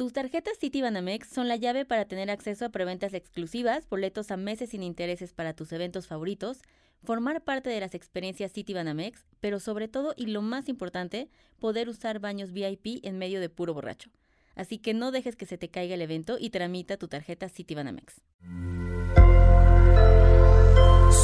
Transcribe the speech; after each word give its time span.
Tus 0.00 0.14
tarjetas 0.14 0.56
Citibanamex 0.58 1.28
son 1.28 1.46
la 1.46 1.56
llave 1.56 1.84
para 1.84 2.06
tener 2.06 2.30
acceso 2.30 2.64
a 2.64 2.70
preventas 2.70 3.12
exclusivas, 3.12 3.86
boletos 3.86 4.30
a 4.30 4.38
meses 4.38 4.70
sin 4.70 4.82
intereses 4.82 5.34
para 5.34 5.52
tus 5.52 5.72
eventos 5.72 6.06
favoritos, 6.06 6.62
formar 7.04 7.42
parte 7.44 7.68
de 7.68 7.80
las 7.80 7.94
experiencias 7.94 8.50
Citibanamex, 8.50 9.26
pero 9.40 9.60
sobre 9.60 9.88
todo 9.88 10.14
y 10.16 10.28
lo 10.28 10.40
más 10.40 10.70
importante, 10.70 11.28
poder 11.58 11.90
usar 11.90 12.18
baños 12.18 12.52
VIP 12.52 13.04
en 13.04 13.18
medio 13.18 13.40
de 13.40 13.50
puro 13.50 13.74
borracho. 13.74 14.08
Así 14.54 14.78
que 14.78 14.94
no 14.94 15.10
dejes 15.10 15.36
que 15.36 15.44
se 15.44 15.58
te 15.58 15.68
caiga 15.68 15.96
el 15.96 16.00
evento 16.00 16.38
y 16.40 16.48
tramita 16.48 16.96
tu 16.96 17.06
tarjeta 17.06 17.50
Citibanamex. 17.50 18.22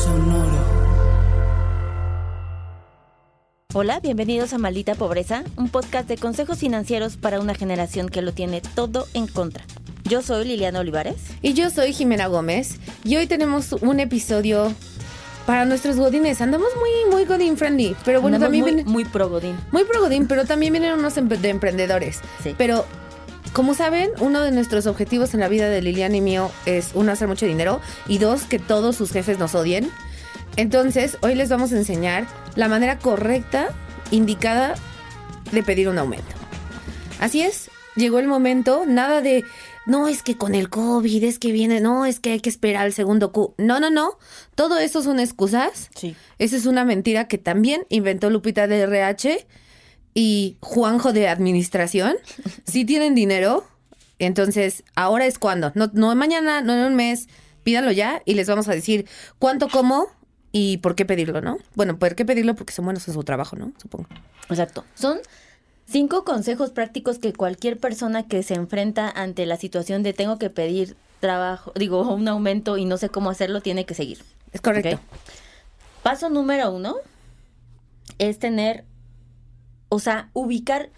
Sonoro. 0.05 0.56
Hola, 3.79 4.01
bienvenidos 4.01 4.55
a 4.55 4.59
Maldita 4.59 4.95
Pobreza, 4.95 5.45
un 5.57 5.69
podcast 5.69 6.09
de 6.09 6.17
consejos 6.17 6.61
financieros 6.61 7.19
para 7.19 7.41
una 7.41 7.55
generación 7.55 8.09
que 8.09 8.23
lo 8.23 8.33
tiene 8.33 8.63
todo 8.75 9.07
en 9.13 9.27
contra. 9.27 9.67
Yo 10.05 10.23
soy 10.23 10.47
Liliana 10.47 10.81
Olivares. 10.81 11.17
Y 11.43 11.53
yo 11.53 11.69
soy 11.69 11.93
Jimena 11.93 12.27
Gómez. 12.27 12.79
Y 13.05 13.17
hoy 13.17 13.27
tenemos 13.27 13.73
un 13.75 14.01
episodio 14.01 14.73
para 15.45 15.67
nuestros 15.67 15.97
godines. 15.97 16.41
Andamos 16.41 16.69
muy, 16.81 17.15
muy 17.15 17.27
godín 17.27 17.59
friendly. 17.59 17.95
Pero 18.03 18.23
bueno, 18.23 18.39
también 18.41 18.83
muy, 18.87 19.05
pro 19.05 19.29
godín. 19.29 19.59
Muy 19.73 19.85
pro 19.85 20.01
godín, 20.01 20.27
pero 20.27 20.47
también 20.47 20.73
vienen 20.73 20.95
unos 20.95 21.15
de 21.15 21.49
emprendedores. 21.51 22.21
Sí. 22.43 22.55
Pero. 22.57 22.87
Como 23.53 23.75
saben, 23.75 24.11
uno 24.21 24.43
de 24.43 24.53
nuestros 24.53 24.87
objetivos 24.87 25.33
en 25.33 25.41
la 25.41 25.49
vida 25.49 25.71
de 25.71 25.81
Liliana 25.81 26.17
y 26.17 26.21
mío 26.21 26.51
es, 26.67 26.91
uno, 26.93 27.13
hacer 27.13 27.27
mucho 27.27 27.47
dinero 27.47 27.81
y 28.07 28.19
dos, 28.19 28.43
que 28.43 28.59
todos 28.59 28.97
sus 28.97 29.13
jefes 29.13 29.39
nos 29.39 29.55
odien. 29.55 29.91
Entonces, 30.57 31.19
hoy 31.21 31.35
les 31.35 31.51
vamos 31.51 31.73
a 31.73 31.77
enseñar 31.77 32.27
la 32.55 32.69
manera 32.69 32.99
correcta, 32.99 33.69
indicada 34.11 34.75
de 35.53 35.63
pedir 35.63 35.89
un 35.89 35.99
aumento. 35.99 36.35
Así 37.21 37.43
es, 37.43 37.71
llegó 37.95 38.19
el 38.19 38.27
momento, 38.27 38.85
nada 38.87 39.21
de, 39.21 39.45
no 39.85 40.09
es 40.09 40.23
que 40.23 40.37
con 40.37 40.55
el 40.55 40.71
COVID, 40.71 41.25
es 41.25 41.39
que 41.39 41.53
viene, 41.53 41.81
no, 41.81 42.07
es 42.07 42.21
que 42.21 42.33
hay 42.33 42.41
que 42.41 42.49
esperar 42.49 42.87
el 42.87 42.95
segundo 42.95 43.33
Q. 43.33 43.55
No, 43.59 43.81
no, 43.81 43.91
no, 43.91 44.19
todo 44.55 44.79
eso 44.79 45.03
son 45.03 45.21
excusas. 45.21 45.91
Sí. 45.95 46.17
Esa 46.39 46.57
es 46.57 46.65
una 46.65 46.85
mentira 46.85 47.29
que 47.29 47.39
también 47.39 47.85
inventó 47.91 48.31
Lupita 48.31 48.67
de 48.67 48.81
RH 48.81 49.47
y 50.15 50.57
Juanjo 50.61 51.13
de 51.13 51.29
Administración. 51.29 52.17
Si 52.65 52.85
tienen 52.85 53.15
dinero, 53.15 53.65
entonces 54.19 54.85
ahora 54.95 55.27
es 55.27 55.39
cuando, 55.39 55.73
no, 55.75 55.91
no 55.93 56.15
mañana, 56.15 56.63
no 56.63 56.75
en 56.75 56.81
un 56.81 56.95
mes, 56.95 57.29
pídanlo 57.63 57.93
ya 57.93 58.23
y 58.25 58.35
les 58.35 58.49
vamos 58.49 58.69
a 58.69 58.73
decir 58.73 59.07
cuánto 59.39 59.69
como 59.69 60.09
y 60.59 60.79
por 60.79 60.95
qué 60.95 61.05
pedirlo, 61.05 61.43
¿no? 61.43 61.59
Bueno, 61.75 61.99
por 61.99 62.15
qué 62.15 62.25
pedirlo 62.25 62.55
porque 62.55 62.73
son 62.73 62.87
buenos 62.87 63.07
en 63.07 63.13
su 63.13 63.23
trabajo, 63.25 63.57
¿no? 63.57 63.73
Supongo. 63.77 64.09
Exacto. 64.49 64.85
Son 64.95 65.19
cinco 65.87 66.25
consejos 66.25 66.71
prácticos 66.71 67.19
que 67.19 67.35
cualquier 67.35 67.77
persona 67.77 68.27
que 68.27 68.43
se 68.43 68.55
enfrenta 68.55 69.11
ante 69.11 69.45
la 69.45 69.59
situación 69.59 70.03
de 70.03 70.15
tengo 70.15 70.39
que 70.39 70.49
pedir 70.49 70.97
trabajo, 71.21 71.73
digo, 71.77 72.09
un 72.15 72.27
aumento 72.27 72.79
y 72.79 72.87
no 72.87 72.97
sé 72.97 73.11
cómo 73.11 73.29
hacerlo, 73.29 73.61
tiene 73.61 73.85
que 73.85 73.93
seguir. 73.93 74.25
Es 74.55 74.63
correcto. 74.63 74.99
Paso 76.03 76.31
número 76.31 76.71
uno 76.71 76.97
es 78.17 78.39
tener, 78.39 78.87
o 79.91 79.99
sea, 79.99 80.31
ubicar 80.33 80.89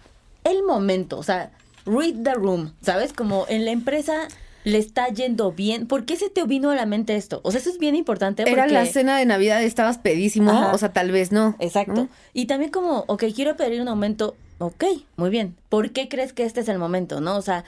el 0.45 0.63
momento, 0.63 1.17
o 1.17 1.23
sea, 1.23 1.51
read 1.85 2.15
the 2.23 2.33
room, 2.33 2.75
¿sabes? 2.81 3.11
Como 3.11 3.45
en 3.49 3.65
la 3.65 3.71
empresa 3.71 4.29
le 4.63 4.77
está 4.77 5.07
yendo 5.09 5.51
bien. 5.51 5.87
¿Por 5.87 6.05
qué 6.05 6.15
se 6.15 6.29
te 6.29 6.43
vino 6.43 6.69
a 6.71 6.75
la 6.75 6.85
mente 6.85 7.15
esto? 7.15 7.41
O 7.43 7.51
sea, 7.51 7.59
eso 7.59 7.69
es 7.69 7.77
bien 7.77 7.95
importante. 7.95 8.43
Era 8.49 8.67
la 8.67 8.85
cena 8.85 9.17
de 9.17 9.25
Navidad, 9.25 9.63
estabas 9.63 9.97
pedísimo, 9.97 10.71
o 10.71 10.77
sea, 10.77 10.89
tal 10.91 11.11
vez 11.11 11.31
no. 11.31 11.55
Exacto. 11.59 12.07
Y 12.33 12.45
también 12.45 12.71
como, 12.71 13.05
ok, 13.07 13.25
quiero 13.35 13.55
pedir 13.55 13.81
un 13.81 13.87
aumento, 13.87 14.35
ok, 14.57 14.83
muy 15.15 15.29
bien. 15.29 15.55
¿Por 15.69 15.91
qué 15.91 16.09
crees 16.09 16.33
que 16.33 16.43
este 16.43 16.61
es 16.61 16.69
el 16.69 16.79
momento, 16.79 17.21
no? 17.21 17.37
O 17.37 17.41
sea, 17.41 17.63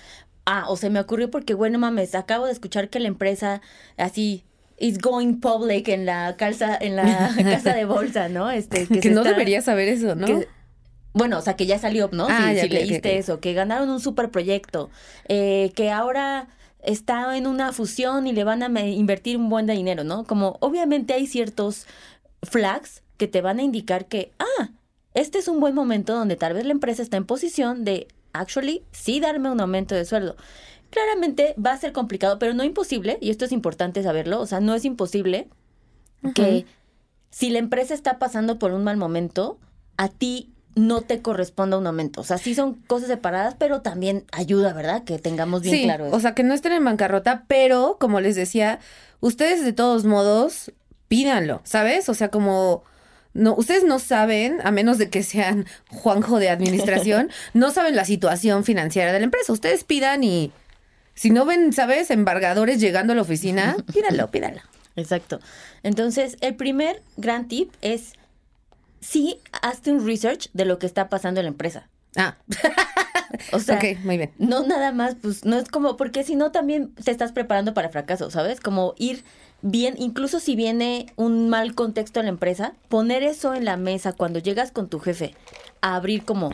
ah, 0.45 0.66
o 0.67 0.78
se 0.78 0.89
me 0.89 1.00
ocurrió 1.00 1.30
porque, 1.31 1.53
bueno, 1.53 1.80
mames, 1.80 2.16
acabo 2.16 2.45
de 2.45 2.52
escuchar 2.52 2.89
que 2.89 3.00
la 3.00 3.08
empresa 3.08 3.62
así 3.97 4.44
is 4.78 4.97
going 4.97 5.36
public 5.39 5.88
en 5.88 6.06
la 6.06 6.36
calza, 6.38 6.78
en 6.80 6.95
la 6.95 7.34
casa 7.44 7.73
de 7.73 7.86
bolsa, 7.86 8.29
¿no? 8.29 8.50
Este, 8.52 8.88
que, 8.88 9.09
no 9.12 9.23
debería 9.23 9.62
saber 9.62 9.88
eso, 9.88 10.16
¿no? 10.16 10.28
bueno, 11.13 11.40
o 11.40 11.41
sea, 11.41 11.56
que 11.56 11.66
ya 11.66 11.78
salió, 11.78 12.09
¿no? 12.13 12.28
Ah, 12.29 12.53
si, 12.59 12.69
leíste 12.69 13.18
eso, 13.18 13.40
que 13.40 13.53
ganaron 13.53 13.90
un 13.90 14.00
super 14.00 14.31
proyecto, 14.31 14.90
eh, 15.28 15.72
que 15.75 15.91
ahora 15.91 16.47
está 16.84 17.38
en 17.38 17.47
una 17.47 17.74
fusión 17.74 18.28
y 18.28 18.34
le 18.34 18.44
van 18.44 18.64
a 18.64 18.81
invertir 18.81 19.38
un 19.38 19.50
buen 19.50 19.68
dinero, 19.68 20.03
¿no? 20.03 20.24
Como 20.24 20.58
obviamente 20.62 21.14
hay 21.14 21.28
ciertos 21.28 21.88
flags 22.44 23.03
que 23.18 23.28
te 23.28 23.42
van 23.42 23.59
a 23.59 23.64
indicar 23.64 24.08
que, 24.08 24.31
ah, 24.40 24.69
este 25.14 25.40
es 25.40 25.47
un 25.47 25.59
buen 25.59 25.75
momento 25.75 26.16
donde 26.16 26.36
tal 26.36 26.53
vez 26.53 26.66
la 26.66 26.72
empresa 26.72 27.02
está 27.02 27.18
en 27.18 27.25
posición 27.25 27.84
de, 27.84 28.08
actually, 28.34 28.84
sí 28.91 29.20
darme 29.20 29.52
un 29.52 29.62
aumento 29.62 29.96
de 29.96 30.06
sueldo. 30.06 30.36
Claramente 30.90 31.56
va 31.64 31.72
a 31.72 31.78
ser 31.78 31.94
complicado, 31.94 32.40
pero 32.40 32.53
no 32.53 32.64
imposible, 32.64 33.18
y 33.22 33.30
esto 33.30 33.46
es 33.46 33.52
importante 33.52 34.03
saberlo, 34.03 34.41
o 34.41 34.46
sea, 34.46 34.59
no 34.59 34.74
es 34.74 34.86
imposible 34.86 35.47
que 36.36 36.66
si 37.30 37.50
la 37.50 37.59
empresa 37.59 37.94
está 37.94 38.20
pasando 38.20 38.59
por 38.59 38.74
un 38.74 38.84
mal 38.84 38.97
momento, 38.97 39.59
a 39.97 40.09
ti 40.09 40.50
no 40.76 41.02
te 41.02 41.22
corresponda 41.22 41.78
un 41.78 41.88
aumento. 41.88 42.22
O 42.22 42.24
sea, 42.24 42.38
sí 42.38 42.56
son 42.56 42.76
cosas 42.76 43.08
separadas, 43.09 43.56
pero 43.58 43.82
también 43.82 44.26
ayuda, 44.32 44.74
¿verdad? 44.74 45.04
Que 45.04 45.20
tengamos 45.20 45.62
bien 45.62 45.84
claro 45.84 46.08
eso. 46.08 46.16
O 46.16 46.20
sea, 46.20 46.34
que 46.34 46.44
no 46.44 46.54
estén 46.54 46.72
en 46.72 46.86
bancarrota, 46.86 47.46
pero 47.48 47.98
como 48.00 48.20
les 48.20 48.36
decía, 48.36 48.80
ustedes 49.20 49.64
de 49.64 49.74
todos 49.74 50.06
modos 50.06 50.72
pídanlo, 51.08 51.62
¿sabes? 51.66 52.08
O 52.08 52.14
sea, 52.14 52.30
como 52.30 52.84
no, 53.34 53.56
ustedes 53.56 53.84
no 53.84 54.00
saben, 54.00 54.59
a 54.64 54.72
menos 54.72 54.98
de 54.98 55.09
que 55.09 55.24
sean 55.24 55.66
Juanjo 55.90 56.40
de 56.40 56.50
administración, 56.50 57.30
no 57.53 57.72
saben 57.72 57.96
la 57.96 58.06
situación 58.06 58.64
financiera 58.64 59.14
de 59.14 59.20
la 59.20 59.26
empresa. 59.26 59.53
Ustedes 59.53 59.84
pidan 59.84 60.24
y 60.24 60.52
si 61.14 61.30
no 61.30 61.46
ven, 61.46 61.74
¿sabes? 61.74 62.12
Embargadores 62.12 62.80
llegando 62.80 63.14
a 63.14 63.16
la 63.16 63.22
oficina, 63.22 63.76
pídanlo, 63.94 64.30
pídanlo. 64.32 64.62
Exacto. 64.96 65.40
Entonces, 65.84 66.38
el 66.42 66.56
primer 66.56 67.02
gran 67.16 67.48
tip 67.48 67.72
es 67.82 68.14
sí 69.01 69.39
hazte 69.62 69.91
un 69.91 70.06
research 70.06 70.50
de 70.53 70.66
lo 70.66 70.79
que 70.79 70.85
está 70.85 71.09
pasando 71.09 71.41
en 71.41 71.45
la 71.45 71.51
empresa. 71.51 71.89
Ah. 72.16 72.38
o 73.51 73.59
sea, 73.59 73.79
muy 74.03 74.17
bien. 74.17 74.31
no 74.38 74.66
nada 74.66 74.91
más, 74.91 75.16
pues 75.22 75.45
no 75.45 75.57
es 75.57 75.67
como, 75.67 75.97
porque 75.97 76.23
si 76.23 76.35
no 76.35 76.51
también 76.51 76.94
te 76.95 77.11
estás 77.11 77.31
preparando 77.31 77.73
para 77.73 77.90
fracaso, 77.90 78.29
¿sabes? 78.31 78.59
Como 78.59 78.94
ir 78.97 79.23
bien, 79.61 79.95
incluso 79.97 80.40
si 80.40 80.56
viene 80.56 81.07
un 81.16 81.50
mal 81.50 81.75
contexto 81.75 82.19
en 82.19 82.28
la 82.28 82.31
empresa, 82.31 82.73
poner 82.90 83.23
eso 83.23 83.53
en 83.53 83.66
la 83.66 83.78
mesa 83.78 84.13
cuando 84.13 84.40
llegas 84.40 84.72
con 84.72 84.90
tu 84.90 85.00
jefe, 85.00 85.35
a 85.81 85.95
abrir 85.95 86.23
como... 86.23 86.51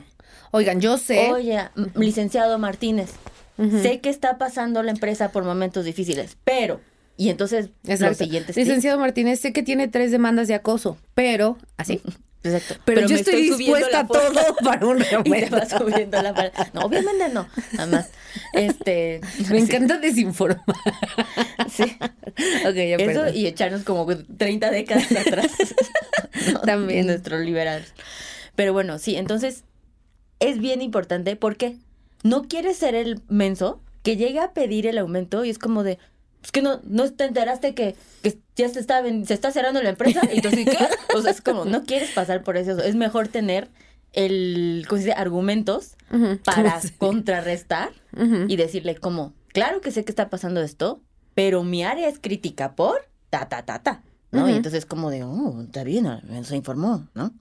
Oigan, 0.51 0.79
yo 0.79 0.97
sé... 0.97 1.31
Oye, 1.31 1.59
licenciado 1.95 2.57
Martínez, 2.57 3.11
sé 3.81 3.99
que 3.99 4.09
está 4.09 4.37
pasando 4.37 4.83
la 4.83 4.91
empresa 4.91 5.31
por 5.31 5.43
momentos 5.43 5.85
difíciles, 5.85 6.37
pero... 6.43 6.79
Y 7.19 7.29
entonces, 7.29 7.71
los 7.83 8.17
siguientes... 8.17 8.55
Licenciado 8.55 8.99
Martínez, 8.99 9.39
sé 9.39 9.51
que 9.51 9.63
tiene 9.63 9.87
tres 9.87 10.11
demandas 10.11 10.47
de 10.47 10.53
acoso, 10.53 10.97
pero... 11.15 11.57
Así. 11.75 11.99
Exacto. 12.43 12.81
Pero, 12.85 13.07
yo 13.07 13.15
estoy, 13.15 13.49
dispuesta 13.49 14.01
a 14.01 14.07
todo 14.07 14.55
para 14.63 14.85
un 14.85 15.03
aumento. 15.03 15.57
subiendo 15.77 16.21
la 16.21 16.51
No, 16.73 16.81
obviamente 16.81 17.29
no. 17.29 17.47
Nada 17.73 17.87
más. 17.87 18.09
Este, 18.53 19.21
Me 19.49 19.59
encanta 19.59 19.97
desinformar. 19.97 20.63
Sí. 21.69 21.97
Ok, 22.67 22.75
ya 22.75 22.95
Eso 22.97 23.29
y 23.29 23.47
echarnos 23.47 23.83
como 23.83 24.05
30 24.07 24.71
décadas 24.71 25.11
atrás. 25.11 25.51
También. 26.65 27.07
Nuestro 27.07 27.39
liberal. 27.39 27.83
Pero 28.55 28.73
bueno, 28.73 28.99
sí, 28.99 29.15
entonces 29.15 29.63
es 30.39 30.59
bien 30.59 30.81
importante 30.81 31.35
porque 31.35 31.77
no 32.23 32.43
quieres 32.47 32.77
ser 32.77 32.95
el 32.95 33.21
menso 33.27 33.81
que 34.03 34.15
llega 34.15 34.43
a 34.43 34.53
pedir 34.53 34.87
el 34.87 34.97
aumento 34.97 35.43
y 35.45 35.49
es 35.49 35.59
como 35.59 35.83
de, 35.83 35.99
es 36.43 36.51
que 36.51 36.61
no, 36.61 36.79
no 36.83 37.11
te 37.11 37.25
enteraste 37.25 37.73
que, 37.73 37.95
ya 38.55 38.69
se 38.69 38.79
está, 38.79 39.03
se 39.03 39.33
está 39.33 39.51
cerrando 39.51 39.81
la 39.81 39.89
empresa. 39.89 40.21
Y 40.31 40.37
entonces, 40.37 40.65
¿qué? 40.65 40.77
O 41.15 41.21
sea, 41.21 41.31
es 41.31 41.41
como, 41.41 41.65
no 41.65 41.83
quieres 41.83 42.11
pasar 42.11 42.43
por 42.43 42.57
eso. 42.57 42.79
Es 42.79 42.95
mejor 42.95 43.27
tener 43.27 43.69
el, 44.13 44.85
¿cómo 44.87 45.01
se 45.01 45.07
dice? 45.07 45.17
Argumentos 45.17 45.95
para 46.43 46.79
contrarrestar 46.97 47.91
y 48.47 48.55
decirle 48.55 48.95
como, 48.95 49.33
claro 49.49 49.81
que 49.81 49.91
sé 49.91 50.05
que 50.05 50.11
está 50.11 50.29
pasando 50.29 50.61
esto, 50.61 51.01
pero 51.35 51.63
mi 51.63 51.83
área 51.83 52.07
es 52.07 52.19
crítica 52.19 52.75
por 52.75 53.07
ta, 53.29 53.47
ta, 53.47 53.63
ta, 53.63 53.83
ta. 53.83 54.03
¿no? 54.31 54.49
Y 54.49 54.53
entonces 54.53 54.85
como 54.85 55.09
de, 55.09 55.23
oh, 55.23 55.61
está 55.61 55.83
bien, 55.83 56.07
se 56.43 56.55
informó, 56.55 57.07
¿no? 57.13 57.33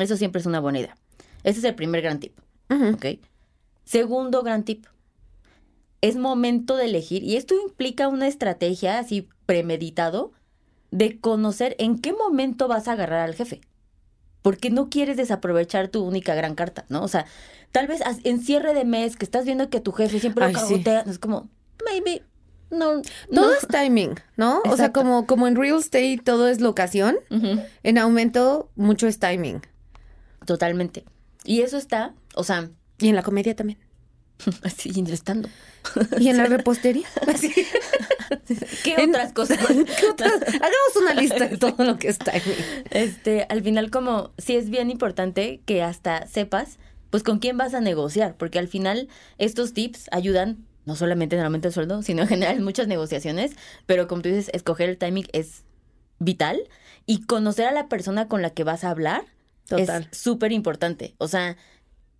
Eso 0.00 0.16
siempre 0.16 0.40
es 0.40 0.46
una 0.46 0.60
buena 0.60 0.80
idea. 0.80 0.96
Ese 1.42 1.58
es 1.58 1.64
el 1.64 1.74
primer 1.74 2.02
gran 2.02 2.20
tip. 2.20 2.38
¿Ok? 2.70 3.06
Segundo 3.84 4.42
gran 4.42 4.64
tip 4.64 4.86
es 6.02 6.16
momento 6.16 6.76
de 6.76 6.84
elegir, 6.84 7.22
y 7.22 7.36
esto 7.36 7.54
implica 7.54 8.08
una 8.08 8.28
estrategia 8.28 8.98
así 8.98 9.28
premeditado 9.46 10.32
de 10.90 11.18
conocer 11.18 11.74
en 11.78 11.98
qué 11.98 12.12
momento 12.12 12.68
vas 12.68 12.88
a 12.88 12.92
agarrar 12.92 13.20
al 13.20 13.34
jefe. 13.34 13.62
Porque 14.42 14.70
no 14.70 14.90
quieres 14.90 15.16
desaprovechar 15.16 15.88
tu 15.88 16.02
única 16.02 16.34
gran 16.34 16.56
carta, 16.56 16.84
¿no? 16.88 17.02
O 17.02 17.08
sea, 17.08 17.26
tal 17.70 17.86
vez 17.86 18.02
en 18.24 18.42
cierre 18.42 18.74
de 18.74 18.84
mes 18.84 19.16
que 19.16 19.24
estás 19.24 19.44
viendo 19.44 19.70
que 19.70 19.80
tu 19.80 19.92
jefe 19.92 20.18
siempre 20.18 20.48
lo 20.48 20.52
cagotea, 20.52 21.04
es 21.06 21.20
como, 21.20 21.48
maybe, 21.84 22.24
no. 22.70 23.02
Todo 23.32 23.54
es 23.54 23.68
timing, 23.68 24.14
¿no? 24.36 24.60
O 24.68 24.76
sea, 24.76 24.92
como, 24.92 25.26
como 25.26 25.46
en 25.46 25.54
real 25.54 25.78
estate 25.78 26.18
todo 26.22 26.48
es 26.48 26.60
locación, 26.60 27.16
en 27.84 27.98
aumento 27.98 28.70
mucho 28.74 29.06
es 29.06 29.20
timing. 29.20 29.62
Totalmente. 30.44 31.04
Y 31.44 31.60
eso 31.60 31.76
está, 31.76 32.14
o 32.34 32.42
sea. 32.42 32.70
Y 32.98 33.08
en 33.08 33.14
la 33.14 33.22
comedia 33.22 33.54
también. 33.54 33.78
Así, 34.62 34.92
estando. 35.10 35.48
¿Y 36.18 36.28
en 36.28 36.36
la 36.36 36.46
repostería? 36.46 37.06
¿Qué 38.84 38.96
otras 39.08 39.32
cosas? 39.32 39.58
Hagamos 39.60 40.96
una 41.00 41.14
lista 41.14 41.48
de 41.48 41.56
todo 41.56 41.84
lo 41.84 41.98
que 41.98 42.08
está 42.08 42.32
ahí. 42.32 42.42
Este, 42.90 43.46
al 43.48 43.62
final, 43.62 43.90
como 43.90 44.32
sí 44.38 44.56
es 44.56 44.70
bien 44.70 44.90
importante 44.90 45.60
que 45.66 45.82
hasta 45.82 46.26
sepas, 46.26 46.78
pues 47.10 47.22
con 47.22 47.38
quién 47.38 47.56
vas 47.56 47.74
a 47.74 47.80
negociar, 47.80 48.36
porque 48.36 48.58
al 48.58 48.68
final 48.68 49.08
estos 49.38 49.72
tips 49.72 50.06
ayudan 50.12 50.66
no 50.84 50.96
solamente 50.96 51.36
en 51.36 51.40
el 51.40 51.46
aumento 51.46 51.68
de 51.68 51.72
sueldo, 51.74 52.02
sino 52.02 52.22
en 52.22 52.28
general 52.28 52.56
en 52.56 52.64
muchas 52.64 52.88
negociaciones, 52.88 53.52
pero 53.86 54.08
como 54.08 54.22
tú 54.22 54.28
dices, 54.30 54.50
escoger 54.52 54.88
el 54.88 54.98
timing 54.98 55.26
es 55.32 55.64
vital 56.18 56.60
y 57.06 57.22
conocer 57.22 57.66
a 57.66 57.72
la 57.72 57.88
persona 57.88 58.28
con 58.28 58.42
la 58.42 58.50
que 58.50 58.64
vas 58.64 58.84
a 58.84 58.90
hablar 58.90 59.24
es 59.70 59.90
súper 60.10 60.52
importante. 60.52 61.14
O 61.18 61.28
sea, 61.28 61.56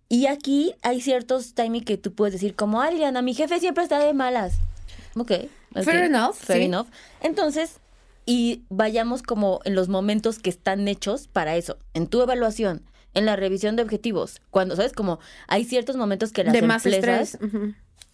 y 0.09 0.27
aquí 0.27 0.75
hay 0.81 1.01
ciertos 1.01 1.53
timing 1.53 1.83
que 1.83 1.97
tú 1.97 2.13
puedes 2.13 2.33
decir, 2.33 2.55
como, 2.55 2.81
Ariana, 2.81 3.21
mi 3.21 3.33
jefe 3.33 3.59
siempre 3.59 3.83
está 3.83 3.99
de 3.99 4.13
malas. 4.13 4.55
Ok. 5.15 5.31
Fair 5.83 6.03
enough. 6.03 6.35
Fair 6.35 6.61
enough. 6.61 6.87
Entonces, 7.21 7.77
y 8.25 8.63
vayamos 8.69 9.23
como 9.23 9.59
en 9.65 9.75
los 9.75 9.89
momentos 9.89 10.39
que 10.39 10.49
están 10.49 10.87
hechos 10.87 11.27
para 11.27 11.55
eso. 11.55 11.77
En 11.93 12.07
tu 12.07 12.21
evaluación, 12.21 12.83
en 13.13 13.25
la 13.25 13.35
revisión 13.35 13.75
de 13.75 13.83
objetivos. 13.83 14.41
Cuando, 14.51 14.75
¿sabes? 14.75 14.93
Como 14.93 15.19
hay 15.47 15.65
ciertos 15.65 15.95
momentos 15.95 16.31
que 16.31 16.43
las 16.43 16.53
de 16.53 16.59
empresas... 16.59 17.37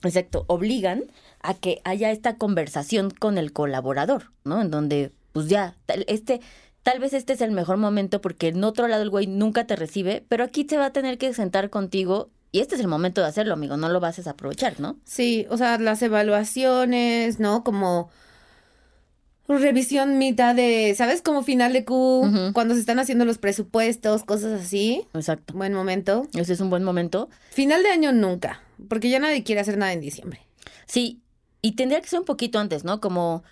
Exacto, 0.02 0.46
obligan 0.48 1.04
a 1.42 1.54
que 1.56 1.82
haya 1.84 2.12
esta 2.12 2.38
conversación 2.38 3.12
con 3.12 3.38
el 3.38 3.52
colaborador, 3.52 4.32
¿no? 4.46 4.62
En 4.62 4.72
donde, 4.72 5.12
pues 5.34 5.50
ya, 5.50 5.76
este 6.08 6.40
tal 6.84 7.00
vez 7.00 7.14
este 7.14 7.34
es 7.34 7.42
el 7.42 7.52
mejor 7.52 7.78
momento 7.78 8.22
porque 8.22 8.50
en 8.50 8.64
otro 8.64 8.88
lado 8.88 9.04
el 9.04 9.10
güey 9.10 9.28
nunca 9.28 9.66
te 9.66 9.76
recibe, 9.76 10.26
pero 10.28 10.44
aquí 10.44 10.66
se 10.70 10.78
va 10.78 10.88
a 10.88 10.94
tener 10.94 11.18
que 11.18 11.34
sentar 11.34 11.70
contigo 11.70 12.30
y 12.52 12.60
este 12.62 12.76
es 12.76 12.82
el 12.82 12.88
momento 12.88 13.22
de 13.22 13.28
hacerlo, 13.28 13.54
amigo, 13.54 13.78
no 13.78 13.90
lo 13.90 14.00
vas 14.00 14.26
a 14.26 14.30
aprovechar, 14.30 14.80
¿no? 14.80 14.98
Sí, 15.06 15.46
o 15.50 15.58
sea, 15.58 15.78
las 15.78 16.02
evaluaciones, 16.02 17.40
¿no? 17.40 17.64
Como 17.64 18.10
revisión 19.48 20.18
mitad 20.18 20.56
de, 20.56 20.94
¿sabes? 20.96 21.22
Como 21.22 21.44
final 21.44 21.74
de 21.74 21.86
Q, 21.86 22.52
cuando 22.54 22.74
se 22.74 22.80
están 22.80 23.00
haciendo 23.00 23.26
los 23.26 23.38
presupuestos, 23.38 24.24
cosas 24.24 24.62
así. 24.62 25.04
Exacto. 25.14 25.54
Buen 25.54 25.74
momento. 25.74 26.28
Ese 26.36 26.54
es 26.54 26.60
un 26.60 26.70
buen 26.70 26.84
momento. 26.84 27.30
Final 27.52 27.84
de 27.84 27.90
año 27.90 28.12
nunca, 28.14 28.62
porque 28.88 29.10
ya 29.10 29.20
nadie 29.20 29.44
quiere 29.44 29.62
hacer 29.62 29.78
nada 29.78 29.94
en 29.94 30.02
diciembre. 30.02 30.42
Sí, 30.86 31.22
y 31.62 31.74
tendría 31.74 32.02
que 32.02 32.08
ser 32.08 32.20
un 32.20 32.26
poquito 32.26 32.60
antes, 32.60 32.84
¿no? 32.84 33.00
Como 33.00 33.44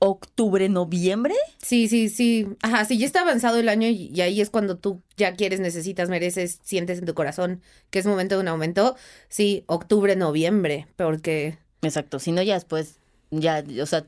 octubre, 0.00 0.68
noviembre. 0.68 1.34
Sí, 1.62 1.86
sí, 1.86 2.08
sí. 2.08 2.48
Ajá, 2.62 2.84
sí, 2.84 2.98
ya 2.98 3.06
está 3.06 3.20
avanzado 3.20 3.58
el 3.58 3.68
año 3.68 3.86
y, 3.86 4.18
ahí 4.20 4.40
es 4.40 4.50
cuando 4.50 4.76
tú 4.76 5.02
ya 5.16 5.34
quieres, 5.34 5.60
necesitas, 5.60 6.08
mereces, 6.08 6.58
sientes 6.64 6.98
en 6.98 7.06
tu 7.06 7.14
corazón 7.14 7.60
que 7.90 8.00
es 8.00 8.06
momento 8.06 8.34
de 8.34 8.40
un 8.40 8.48
aumento. 8.48 8.96
Sí, 9.28 9.62
octubre, 9.66 10.16
noviembre, 10.16 10.88
porque... 10.96 11.58
Exacto, 11.82 12.18
si 12.18 12.32
no 12.32 12.42
ya 12.42 12.54
después, 12.54 12.96
ya, 13.30 13.62
o 13.80 13.86
sea, 13.86 14.06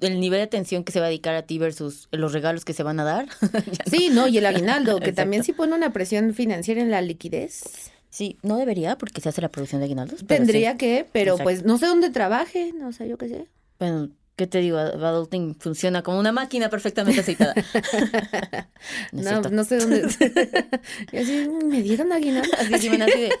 el 0.00 0.20
nivel 0.20 0.40
de 0.40 0.44
atención 0.44 0.84
que 0.84 0.92
se 0.92 1.00
va 1.00 1.06
a 1.06 1.08
dedicar 1.08 1.34
a 1.34 1.42
ti 1.42 1.58
versus 1.58 2.08
los 2.10 2.32
regalos 2.32 2.64
que 2.64 2.72
se 2.72 2.82
van 2.82 3.00
a 3.00 3.04
dar. 3.04 3.28
sí, 3.90 4.10
no, 4.12 4.26
y 4.26 4.38
el 4.38 4.46
aguinaldo, 4.46 4.98
que 5.00 5.12
también 5.12 5.44
sí 5.44 5.52
pone 5.52 5.74
una 5.74 5.92
presión 5.92 6.34
financiera 6.34 6.80
en 6.80 6.90
la 6.90 7.00
liquidez. 7.02 7.92
Sí, 8.10 8.38
no 8.42 8.56
debería 8.56 8.98
porque 8.98 9.20
se 9.20 9.28
hace 9.28 9.42
la 9.42 9.48
producción 9.48 9.80
de 9.80 9.84
aguinaldos. 9.84 10.26
Tendría 10.26 10.76
que, 10.76 11.06
pero 11.12 11.38
pues 11.38 11.64
no 11.64 11.78
sé 11.78 11.86
dónde 11.86 12.10
trabaje, 12.10 12.72
no 12.72 12.92
sé, 12.92 13.08
yo 13.08 13.16
qué 13.16 13.28
sé. 13.28 13.46
Bueno, 13.78 14.10
¿Qué 14.38 14.46
te 14.46 14.58
digo? 14.58 14.78
Adulting 14.78 15.56
funciona 15.56 16.04
como 16.04 16.20
una 16.20 16.30
máquina 16.30 16.70
perfectamente 16.70 17.22
aceitada. 17.22 17.54
no, 19.10 19.40
no 19.40 19.64
sé 19.64 19.78
dónde. 19.78 20.04
así, 21.20 21.48
me 21.64 21.82
dieron 21.82 22.12
aguinaldo. 22.12 22.48
Así, 22.56 22.88
así 22.88 22.88
de. 22.88 23.32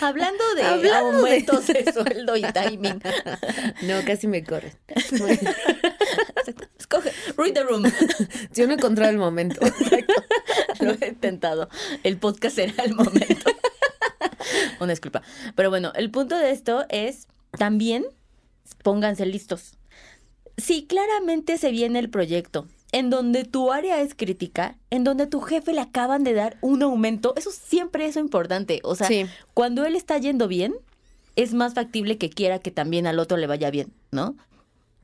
Hablando 0.00 0.44
de 0.54 0.62
Hablando 0.62 1.18
aumentos 1.18 1.66
de... 1.66 1.92
sueldo 1.92 2.36
y 2.36 2.42
timing. 2.42 3.02
no, 3.82 4.04
casi 4.06 4.28
me 4.28 4.44
corren. 4.44 4.72
Escoge, 6.78 7.10
read 7.36 7.54
the 7.54 7.64
room. 7.64 7.82
Yo 8.54 8.68
no 8.68 8.74
encontré 8.74 9.08
el 9.08 9.18
momento. 9.18 9.58
Lo 10.78 10.92
he 11.00 11.08
intentado. 11.08 11.68
El 12.04 12.16
podcast 12.16 12.54
será 12.54 12.84
el 12.84 12.94
momento. 12.94 13.50
Una 14.78 14.92
disculpa. 14.92 15.22
Pero 15.56 15.68
bueno, 15.68 15.90
el 15.96 16.12
punto 16.12 16.38
de 16.38 16.52
esto 16.52 16.86
es 16.90 17.26
también 17.58 18.04
pónganse 18.84 19.26
listos 19.26 19.79
si 20.60 20.84
claramente 20.84 21.58
se 21.58 21.70
viene 21.70 21.98
el 21.98 22.10
proyecto 22.10 22.66
en 22.92 23.10
donde 23.10 23.44
tu 23.44 23.72
área 23.72 24.00
es 24.00 24.14
crítica, 24.14 24.76
en 24.90 25.04
donde 25.04 25.26
tu 25.26 25.40
jefe 25.40 25.72
le 25.72 25.80
acaban 25.80 26.24
de 26.24 26.34
dar 26.34 26.56
un 26.60 26.82
aumento, 26.82 27.34
eso 27.36 27.50
siempre 27.50 28.06
es 28.06 28.16
importante. 28.16 28.80
O 28.82 28.94
sea, 28.94 29.08
cuando 29.54 29.84
él 29.84 29.96
está 29.96 30.18
yendo 30.18 30.48
bien, 30.48 30.74
es 31.36 31.54
más 31.54 31.74
factible 31.74 32.18
que 32.18 32.30
quiera 32.30 32.58
que 32.58 32.70
también 32.70 33.06
al 33.06 33.18
otro 33.18 33.36
le 33.36 33.46
vaya 33.46 33.70
bien, 33.70 33.92
¿no? 34.10 34.36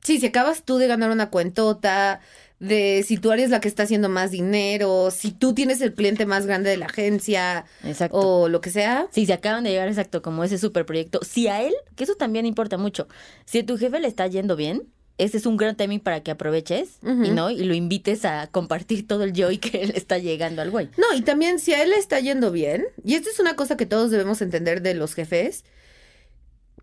Sí, 0.03 0.20
si 0.20 0.26
acabas 0.26 0.62
tú 0.62 0.79
de 0.79 0.87
ganar 0.87 1.11
una 1.11 1.31
cuentota, 1.31 2.20
de 2.58 3.05
si 3.06 3.19
tú 3.19 3.32
eres 3.32 3.50
la 3.50 3.61
que 3.61 3.69
está 3.69 3.82
haciendo 3.82 4.08
más 4.08 4.31
dinero, 4.31 5.11
si 5.11 5.31
tú 5.31 5.53
tienes 5.53 5.81
el 5.81 5.94
cliente 5.94 6.26
más 6.26 6.47
grande 6.47 6.70
de 6.70 6.76
la 6.76 6.87
agencia, 6.87 7.64
exacto. 7.85 8.17
o 8.17 8.49
lo 8.49 8.61
que 8.61 8.70
sea. 8.70 9.08
Sí, 9.11 9.26
se 9.26 9.32
acaban 9.32 9.64
de 9.64 9.70
llegar 9.70 9.88
exacto 9.88 10.23
como 10.23 10.44
ese 10.44 10.58
super 10.58 10.87
proyecto. 10.87 11.20
Si 11.23 11.49
a 11.49 11.62
él, 11.62 11.75
que 11.97 12.05
eso 12.05 12.14
también 12.14 12.47
importa 12.47 12.79
mucho, 12.79 13.08
si 13.44 13.61
a 13.61 13.67
tu 13.67 13.76
jefe 13.76 13.99
le 14.00 14.08
está 14.08 14.26
yendo 14.26 14.56
bien, 14.56 14.88
ese 15.19 15.39
es 15.39 15.47
un 15.47 15.57
gran 15.57 15.77
timing 15.77 16.01
para 16.01 16.23
que 16.23 16.31
aproveches 16.31 16.99
y 17.03 17.31
no 17.31 17.51
y 17.51 17.65
lo 17.65 17.75
invites 17.75 18.25
a 18.25 18.49
compartir 18.49 19.07
todo 19.07 19.25
el 19.25 19.33
joy 19.33 19.59
que 19.59 19.83
él 19.83 19.93
está 19.95 20.19
llegando 20.19 20.63
al 20.63 20.71
güey. 20.71 20.91
No, 20.99 21.17
y 21.17 21.23
también 21.23 21.59
si 21.59 21.73
a 21.73 21.83
él 21.83 21.91
le 21.91 21.97
está 21.97 22.21
yendo 22.21 22.53
bien, 22.53 22.85
y 23.05 23.15
esto 23.15 23.31
es 23.31 23.41
una 23.41 23.57
cosa 23.57 23.77
que 23.77 23.87
todos 23.87 24.11
debemos 24.11 24.43
entender 24.43 24.83
de 24.83 24.95
los 24.95 25.15
jefes, 25.15 25.65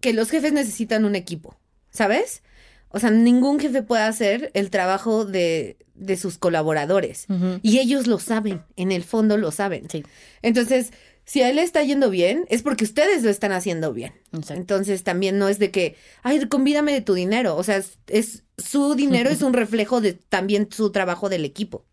que 0.01 0.13
los 0.13 0.29
jefes 0.29 0.51
necesitan 0.51 1.05
un 1.05 1.15
equipo, 1.15 1.57
¿sabes? 1.91 2.41
O 2.89 2.99
sea, 2.99 3.09
ningún 3.09 3.59
jefe 3.59 3.81
puede 3.83 4.03
hacer 4.03 4.51
el 4.53 4.69
trabajo 4.69 5.25
de, 5.25 5.77
de 5.95 6.17
sus 6.17 6.37
colaboradores. 6.37 7.25
Y 7.61 7.79
ellos 7.79 8.07
lo 8.07 8.19
saben, 8.19 8.63
en 8.75 8.91
el 8.91 9.03
fondo 9.03 9.37
lo 9.37 9.51
saben. 9.51 9.89
Sí. 9.89 10.03
Entonces, 10.41 10.91
si 11.25 11.41
a 11.41 11.49
él 11.49 11.55
le 11.55 11.63
está 11.63 11.83
yendo 11.83 12.09
bien, 12.09 12.45
es 12.49 12.63
porque 12.63 12.83
ustedes 12.83 13.23
lo 13.23 13.29
están 13.29 13.51
haciendo 13.51 13.93
bien. 13.93 14.13
Entonces 14.49 15.03
también 15.03 15.37
no 15.37 15.47
es 15.47 15.57
de 15.57 15.71
que, 15.71 15.95
ay, 16.21 16.45
convídame 16.47 16.91
de 16.91 17.01
tu 17.01 17.13
dinero. 17.13 17.55
O 17.55 17.63
sea, 17.63 17.81
es, 18.07 18.43
su 18.57 18.95
dinero 18.95 19.29
es 19.29 19.41
un 19.41 19.53
reflejo 19.53 20.01
de 20.01 20.13
también 20.13 20.67
su 20.71 20.91
trabajo 20.91 21.29
del 21.29 21.45
equipo. 21.45 21.85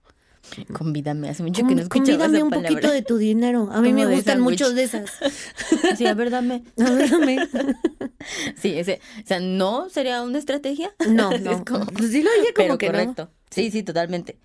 Convídame, 0.73 1.29
hace 1.29 1.43
mucho 1.43 1.67
que 1.67 1.75
no 1.75 1.83
escuchaba 1.83 2.25
Convídame 2.25 2.43
un 2.43 2.51
poquito 2.51 2.91
de 2.91 3.03
tu 3.03 3.19
dinero. 3.19 3.69
A 3.71 3.81
mí 3.81 3.93
me 3.93 4.07
gustan 4.07 4.41
muchos 4.41 4.75
de 4.75 4.85
esas. 4.85 5.11
Sí, 5.97 6.07
a 6.07 6.15
ver, 6.15 6.31
dame. 6.31 6.65
A 6.79 6.91
ver, 6.91 7.11
dame. 7.11 7.49
Sí, 8.57 8.79
ese, 8.79 9.01
o 9.23 9.27
sea, 9.27 9.39
¿no 9.39 9.89
sería 9.91 10.23
una 10.23 10.39
estrategia? 10.39 10.95
No, 11.09 11.31
no. 11.39 11.65
pues 11.65 12.11
sí 12.11 12.23
lo 12.23 12.31
dije 12.41 12.55
como 12.55 12.79
que 12.79 12.87
correcto. 12.87 13.31
Sí, 13.51 13.71
sí, 13.71 13.83
totalmente. 13.83 14.39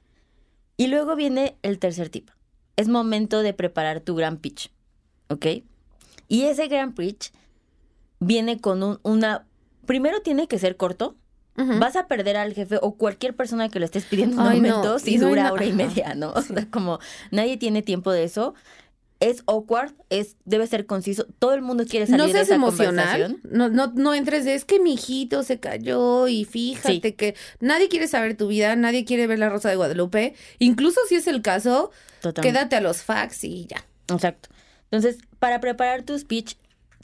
Y 0.77 0.87
luego 0.87 1.15
viene 1.15 1.57
el 1.61 1.79
tercer 1.79 2.09
tipo. 2.09 2.33
Es 2.75 2.87
momento 2.87 3.41
de 3.41 3.53
preparar 3.53 4.01
tu 4.01 4.15
gran 4.15 4.37
pitch. 4.37 4.71
¿Ok? 5.29 5.45
Y 6.27 6.43
ese 6.43 6.67
Grand 6.67 6.93
Prix 6.93 7.31
viene 8.19 8.59
con 8.59 8.83
un, 8.83 8.99
una... 9.03 9.45
Primero 9.85 10.21
tiene 10.21 10.47
que 10.47 10.59
ser 10.59 10.77
corto. 10.77 11.15
Vas 11.57 11.95
a 11.95 12.07
perder 12.07 12.35
al 12.35 12.53
jefe 12.53 12.79
o 12.81 12.95
cualquier 12.95 13.33
persona 13.33 13.69
que 13.69 13.79
le 13.79 13.85
estés 13.85 14.03
pidiendo 14.03 14.35
un 14.41 14.43
momento 14.43 14.99
si 14.99 15.17
dura 15.17 15.53
hora 15.53 15.65
y 15.65 15.71
media, 15.71 16.13
¿no? 16.13 16.33
O 16.33 16.41
sea, 16.41 16.69
como 16.69 16.99
nadie 17.31 17.55
tiene 17.55 17.81
tiempo 17.81 18.11
de 18.11 18.25
eso. 18.25 18.55
Es 19.21 19.41
awkward, 19.47 19.93
es, 20.09 20.35
debe 20.43 20.67
ser 20.67 20.85
conciso. 20.85 21.25
Todo 21.39 21.53
el 21.53 21.61
mundo 21.61 21.85
quiere 21.85 22.07
salir 22.07 22.27
no 22.27 22.33
de 22.33 22.41
esa 22.41 22.55
emocional. 22.55 23.37
No, 23.49 23.69
no, 23.69 23.87
no 23.95 24.13
entres 24.13 24.43
de 24.43 24.53
es 24.53 24.65
que 24.65 24.81
mi 24.81 24.95
hijito 24.95 25.43
se 25.43 25.61
cayó 25.61 26.27
y 26.27 26.43
fíjate 26.43 27.15
que 27.15 27.35
nadie 27.61 27.87
quiere 27.87 28.09
saber 28.09 28.35
tu 28.35 28.49
vida, 28.49 28.75
nadie 28.75 29.05
quiere 29.05 29.25
ver 29.25 29.39
la 29.39 29.47
Rosa 29.47 29.69
de 29.69 29.77
Guadalupe. 29.77 30.35
Incluso 30.59 30.99
si 31.07 31.15
es 31.15 31.25
el 31.27 31.41
caso, 31.41 31.91
quédate 32.41 32.75
a 32.75 32.81
los 32.81 33.01
facts 33.01 33.45
y 33.45 33.65
ya. 33.67 33.85
Exacto. 34.13 34.49
Entonces, 34.85 35.17
para 35.39 35.59
preparar 35.59 36.03
tu 36.03 36.17
speech, 36.17 36.55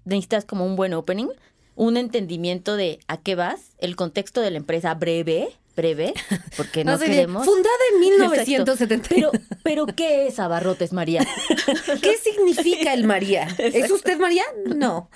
necesitas 0.06 0.46
como 0.46 0.66
un 0.66 0.76
buen 0.76 0.94
opening, 0.94 1.28
un 1.76 1.98
entendimiento 1.98 2.76
de 2.76 3.00
a 3.08 3.18
qué 3.18 3.36
vas, 3.36 3.72
el 3.80 3.96
contexto 3.96 4.42
de 4.42 4.52
la 4.52 4.58
empresa 4.58 4.94
breve, 4.94 5.50
breve, 5.76 6.14
porque 6.58 6.84
no, 6.86 6.98
queremos... 7.00 7.46
Fundada 7.46 7.76
en 7.94 8.00
1970. 8.18 9.10
Pero, 9.10 9.32
pero, 9.64 9.86
¿qué 9.88 10.28
es 10.28 10.40
Abarrotes 10.40 10.94
María? 10.94 11.26
¿Qué 12.02 12.18
significa 12.18 12.94
el 12.94 13.06
María? 13.06 13.48
¿Es 13.58 13.90
usted 13.90 14.20
María? 14.20 14.44
No. 14.66 15.10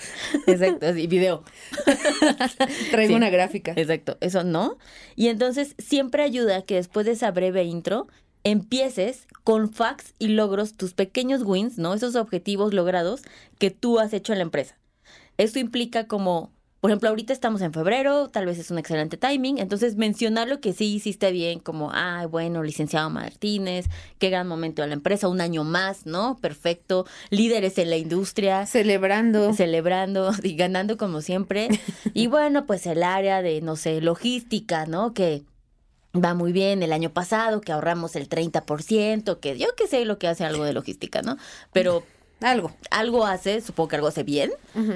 Exacto, 0.48 0.88
así, 0.88 1.08
video. 1.08 1.44
Traigo 2.92 3.16
una 3.16 3.30
gráfica. 3.30 3.74
Exacto, 3.76 4.18
eso 4.22 4.44
no. 4.44 4.78
Y 5.16 5.28
entonces 5.28 5.76
siempre 5.78 6.24
ayuda 6.24 6.64
que 6.64 6.76
después 6.76 7.06
de 7.06 7.14
esa 7.14 7.32
breve 7.32 7.64
intro 7.64 8.08
empieces 8.46 9.28
con 9.44 9.70
facts 9.70 10.14
y 10.20 10.30
logros 10.30 10.76
tus 10.76 10.94
pequeños 10.94 11.42
wins, 11.44 11.78
¿no? 11.78 11.94
Esos 11.94 12.16
objetivos 12.16 12.74
logrados 12.74 13.24
que 13.60 13.72
tú 13.72 14.00
has 14.00 14.14
hecho 14.14 14.32
en 14.32 14.40
la 14.40 14.44
empresa. 14.44 14.78
Esto 15.38 15.60
implica 15.60 16.08
como 16.08 16.56
por 16.86 16.92
ejemplo, 16.92 17.10
ahorita 17.10 17.34
estamos 17.34 17.64
en 17.64 17.74
febrero, 17.74 18.30
tal 18.30 18.46
vez 18.46 18.60
es 18.60 18.70
un 18.70 18.78
excelente 18.78 19.18
timing, 19.18 19.58
entonces 19.58 19.96
mencionar 19.96 20.48
lo 20.48 20.60
que 20.60 20.72
sí 20.72 20.94
hiciste 20.94 21.32
bien, 21.32 21.58
como, 21.58 21.90
ay, 21.92 22.28
bueno, 22.28 22.62
licenciado 22.62 23.10
Martínez, 23.10 23.88
qué 24.20 24.30
gran 24.30 24.48
momento 24.48 24.84
de 24.84 24.90
la 24.90 24.94
empresa, 24.94 25.28
un 25.28 25.42
año 25.42 25.64
más, 25.64 26.06
¿no? 26.06 26.38
Perfecto, 26.38 27.08
líderes 27.32 27.80
en 27.80 27.90
la 27.90 27.98
industria. 27.98 28.68
Celebrando. 28.68 29.52
Celebrando 29.56 30.32
y 30.44 30.56
ganando 30.56 30.96
como 30.96 31.22
siempre. 31.22 31.70
y 32.14 32.28
bueno, 32.28 32.68
pues 32.68 32.86
el 32.86 33.02
área 33.02 33.42
de, 33.42 33.62
no 33.62 33.78
sé, 33.78 34.00
logística, 34.00 34.86
¿no? 34.86 35.16
Que 35.16 35.42
va 36.16 36.34
muy 36.34 36.52
bien 36.52 36.84
el 36.84 36.94
año 36.94 37.12
pasado, 37.12 37.62
que 37.62 37.72
ahorramos 37.72 38.16
el 38.16 38.30
30%, 38.30 39.40
que 39.40 39.58
yo 39.58 39.68
que 39.76 39.88
sé 39.88 40.06
lo 40.06 40.18
que 40.18 40.28
hace 40.28 40.46
algo 40.46 40.64
de 40.64 40.74
logística, 40.74 41.22
¿no? 41.22 41.38
Pero 41.74 42.04
algo. 42.42 42.74
Algo 42.92 43.26
hace, 43.26 43.62
supongo 43.62 43.90
que 43.90 43.96
algo 43.98 44.08
hace 44.08 44.24
bien, 44.24 44.52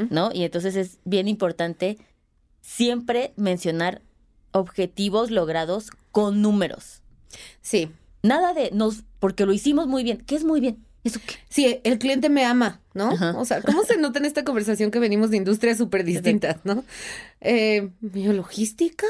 ¿no? 0.09 0.31
Y 0.33 0.43
entonces 0.43 0.75
es 0.75 0.97
bien 1.05 1.27
importante 1.27 1.97
siempre 2.61 3.33
mencionar 3.35 4.01
objetivos 4.51 5.31
logrados 5.31 5.91
con 6.11 6.41
números. 6.41 7.01
Sí. 7.61 7.91
Nada 8.21 8.53
de 8.53 8.71
nos, 8.71 9.03
porque 9.19 9.45
lo 9.45 9.53
hicimos 9.53 9.87
muy 9.87 10.03
bien. 10.03 10.17
¿Qué 10.17 10.35
es 10.35 10.43
muy 10.43 10.59
bien? 10.59 10.85
¿Eso 11.03 11.19
qué? 11.25 11.35
Sí, 11.47 11.79
el 11.83 11.97
cliente 11.97 12.27
me 12.27 12.43
ama, 12.43 12.81
¿no? 12.93 13.11
O 13.37 13.45
sea, 13.45 13.61
¿cómo 13.61 13.83
se 13.85 13.97
nota 13.97 14.19
en 14.19 14.25
esta 14.25 14.43
conversación 14.43 14.91
que 14.91 14.99
venimos 14.99 15.29
de 15.29 15.37
industrias 15.37 15.77
súper 15.77 16.03
distintas, 16.03 16.57
¿no? 16.65 16.83
Eh, 17.39 17.91
biologística 18.01 19.07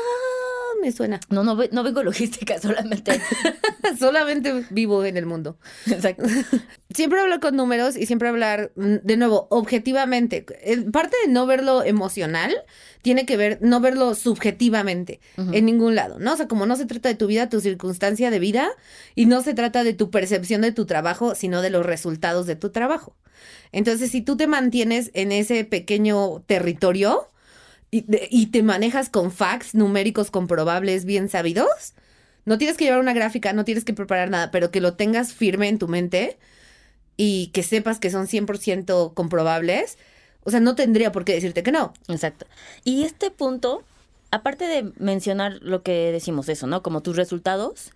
me 0.81 0.91
suena. 0.91 1.19
No, 1.29 1.43
no, 1.43 1.57
no 1.71 1.83
vengo 1.83 2.03
logística, 2.03 2.59
solamente. 2.61 3.21
solamente 3.99 4.65
vivo 4.69 5.03
en 5.05 5.17
el 5.17 5.25
mundo. 5.25 5.57
Exacto. 5.87 6.23
Siempre 6.93 7.19
hablar 7.19 7.39
con 7.39 7.55
números 7.55 7.95
y 7.95 8.05
siempre 8.07 8.29
hablar, 8.29 8.71
mm, 8.75 8.95
de 9.03 9.17
nuevo, 9.17 9.47
objetivamente. 9.51 10.45
Parte 10.91 11.15
de 11.25 11.31
no 11.31 11.45
verlo 11.45 11.83
emocional 11.83 12.55
tiene 13.01 13.25
que 13.25 13.37
ver 13.37 13.59
no 13.61 13.79
verlo 13.79 14.13
subjetivamente 14.15 15.21
en 15.37 15.65
ningún 15.65 15.95
lado, 15.95 16.19
¿no? 16.19 16.33
O 16.33 16.35
sea, 16.35 16.47
como 16.47 16.65
no 16.65 16.75
se 16.75 16.85
trata 16.85 17.07
de 17.07 17.15
tu 17.15 17.27
vida, 17.27 17.47
tu 17.47 17.61
circunstancia 17.61 18.29
de 18.29 18.39
vida 18.39 18.69
y 19.15 19.25
no 19.25 19.41
se 19.41 19.53
trata 19.53 19.83
de 19.83 19.93
tu 19.93 20.09
percepción 20.09 20.61
de 20.61 20.71
tu 20.71 20.85
trabajo, 20.85 21.35
sino 21.35 21.61
de 21.61 21.69
los 21.69 21.85
resultados 21.85 22.45
de 22.45 22.55
tu 22.55 22.71
trabajo. 22.71 23.15
Entonces, 23.71 24.11
si 24.11 24.21
tú 24.21 24.35
te 24.35 24.47
mantienes 24.47 25.11
en 25.13 25.31
ese 25.31 25.63
pequeño 25.63 26.41
territorio, 26.47 27.27
y, 27.91 28.47
te 28.47 28.63
manejas 28.63 29.09
con 29.09 29.31
facts 29.31 29.73
numéricos 29.73 30.31
comprobables 30.31 31.05
bien 31.05 31.29
sabidos, 31.29 31.93
no 32.45 32.57
tienes 32.57 32.77
que 32.77 32.85
llevar 32.85 32.99
una 32.99 33.13
gráfica, 33.13 33.53
no 33.53 33.65
tienes 33.65 33.83
que 33.83 33.93
preparar 33.93 34.29
nada, 34.29 34.51
pero 34.51 34.71
que 34.71 34.81
lo 34.81 34.93
tengas 34.93 35.33
firme 35.33 35.69
en 35.69 35.79
tu 35.79 35.87
mente 35.87 36.37
y 37.17 37.47
que 37.47 37.63
sepas 37.63 37.99
que 37.99 38.11
son 38.11 38.27
100% 38.27 39.13
comprobables, 39.13 39.97
o 40.43 40.51
sea, 40.51 40.59
no 40.59 40.75
tendría 40.75 41.11
por 41.11 41.25
qué 41.25 41.33
decirte 41.33 41.63
que 41.63 41.71
no. 41.71 41.93
Exacto. 42.07 42.45
Y 42.83 43.03
este 43.03 43.31
punto, 43.31 43.83
aparte 44.31 44.65
de 44.65 44.93
mencionar 44.97 45.59
lo 45.61 45.83
que 45.83 46.11
decimos 46.11 46.47
eso, 46.47 46.65
¿no? 46.67 46.81
Como 46.81 47.01
tus 47.01 47.15
resultados, 47.15 47.91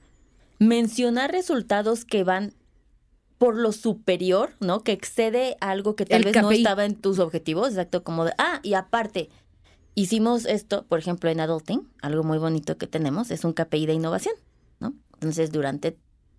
mencionar 0.60 1.32
resultados 1.32 2.04
que 2.04 2.24
van 2.24 2.54
por 3.38 3.58
lo 3.58 3.72
superior, 3.72 4.54
¿no? 4.60 4.84
Que 4.84 4.92
excede 4.92 5.58
algo 5.60 5.96
que 5.96 6.06
tal 6.06 6.24
vez 6.24 6.36
no 6.36 6.52
estaba 6.52 6.86
en 6.86 6.96
tus 6.96 7.20
objetivos, 7.20 7.70
exacto, 7.70 8.04
como 8.04 8.26
de, 8.26 8.34
ah, 8.38 8.60
y 8.64 8.74
aparte, 8.74 9.30
hicimos 9.96 10.46
esto, 10.46 10.86
por 10.86 11.00
ejemplo, 11.00 11.30
en 11.30 11.40
Adulting, 11.40 11.88
algo 12.02 12.24
muy 12.24 12.38
bonito 12.38 12.78
que 12.78 12.88
tenemos, 12.88 13.32
es 13.32 13.44
un 13.44 13.54
KPI 13.54 13.86
de 13.86 13.94
innovación, 13.94 14.36
¿no? 14.80 14.94
Entonces, 15.14 15.52
durante 15.52 15.98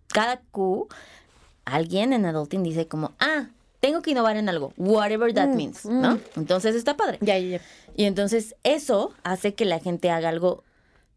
cada 0.08 0.40
Q, 0.50 0.88
alguien 1.64 2.12
en 2.12 2.26
Adulting 2.26 2.62
dice 2.62 2.88
como, 2.88 3.12
ah, 3.18 3.48
tengo 3.80 4.00
que 4.00 4.12
innovar 4.12 4.36
en 4.36 4.48
algo, 4.48 4.72
whatever 4.76 5.32
that 5.34 5.48
mm, 5.48 5.56
means, 5.56 5.84
¿no? 5.84 6.14
Mm. 6.14 6.20
Entonces 6.36 6.74
está 6.74 6.96
padre. 6.96 7.18
Ya, 7.20 7.38
ya, 7.38 7.58
ya. 7.58 7.60
Y 7.96 8.04
entonces 8.04 8.54
eso 8.64 9.12
hace 9.24 9.54
que 9.54 9.64
la 9.64 9.78
gente 9.78 10.10
haga 10.10 10.30
algo 10.30 10.64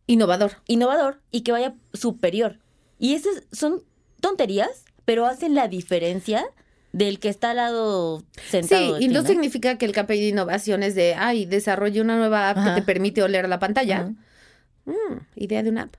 innovador. 0.06 0.53
Innovador 0.67 1.22
y 1.32 1.41
que 1.41 1.51
vaya 1.51 1.75
superior. 1.94 2.60
Y 3.00 3.13
esas 3.13 3.44
son 3.51 3.84
tonterías, 4.20 4.86
pero 5.06 5.25
hacen 5.25 5.56
la 5.56 5.67
diferencia 5.67 6.46
del 6.94 7.20
que 7.20 7.29
está 7.29 7.51
al 7.51 7.58
lado 7.58 8.24
sentado. 8.48 8.98
Sí, 8.98 9.06
y 9.06 9.08
no, 9.10 9.24
significa 9.24 9.77
que 9.77 9.86
el 9.86 9.91
KPI 9.91 10.20
de 10.20 10.27
innovación 10.29 10.84
es 10.84 10.96
de, 10.96 11.15
ay, 11.15 11.46
desarrolle 11.46 12.01
una 12.01 12.17
nueva 12.17 12.50
app 12.50 12.63
que 12.63 12.82
te 12.82 12.82
permite 12.82 13.22
oler 13.22 13.48
la 13.50 13.60
pantalla. 13.60 14.13
Mm, 14.86 15.17
idea 15.36 15.63
de 15.63 15.70
una 15.70 15.84
app. 15.84 15.96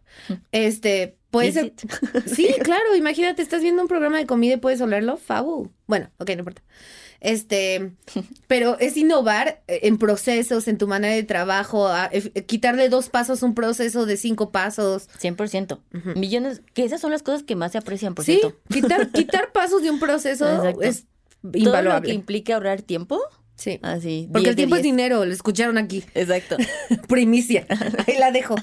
Este, 0.50 1.18
puede 1.31 1.53
ser. 1.53 1.73
sí, 2.27 2.49
claro, 2.63 2.95
imagínate, 2.97 3.43
estás 3.43 3.63
viendo 3.63 3.83
un 3.83 3.89
programa 3.89 4.19
de 4.19 4.27
comida 4.27 4.55
y 4.55 4.59
puedes 4.59 4.81
olerlo. 4.81 5.17
Fabu. 5.17 5.71
Bueno, 5.87 6.11
ok, 6.19 6.29
no 6.31 6.39
importa. 6.41 6.63
Este, 7.21 7.93
pero 8.47 8.79
es 8.79 8.97
innovar 8.97 9.63
eh, 9.67 9.81
en 9.83 9.99
procesos, 9.99 10.69
en 10.69 10.79
tu 10.79 10.87
manera 10.87 11.15
de 11.15 11.25
trabajo, 11.25 11.89
quitarle 12.47 12.89
dos 12.89 13.09
pasos 13.09 13.43
a 13.43 13.47
un 13.47 13.55
proceso 13.55 14.07
de 14.07 14.17
cinco 14.17 14.51
pasos. 14.51 15.09
100%. 15.21 15.81
Millones, 16.17 16.63
que 16.75 16.85
esas 16.85 17.01
son 17.01 17.11
las 17.11 17.23
cosas 17.23 17.43
que 17.43 17.57
más 17.57 17.73
se 17.73 17.79
aprecian, 17.79 18.15
por 18.15 18.25
sí, 18.25 18.41
quitar, 18.69 19.11
quitar 19.11 19.53
pasos 19.53 19.83
de 19.83 19.91
un 19.91 19.99
proceso 19.99 20.47
es 20.81 21.07
invaluable. 21.43 21.91
Todo 21.91 22.01
lo 22.01 22.03
que 22.03 22.13
implica 22.13 22.55
ahorrar 22.55 22.83
tiempo. 22.83 23.21
Sí. 23.59 23.81
Así. 23.83 24.29
Porque 24.33 24.51
el 24.51 24.57
tiempo 24.57 24.77
es 24.77 24.83
dinero, 24.85 25.25
lo 25.25 25.33
escucharon 25.33 25.79
aquí. 25.79 26.05
Exacto. 26.15 26.57
Primicia. 27.09 27.67
Ahí 28.07 28.17
la 28.17 28.31
dejo. 28.31 28.55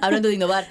Hablando 0.00 0.28
de 0.28 0.34
innovar. 0.34 0.66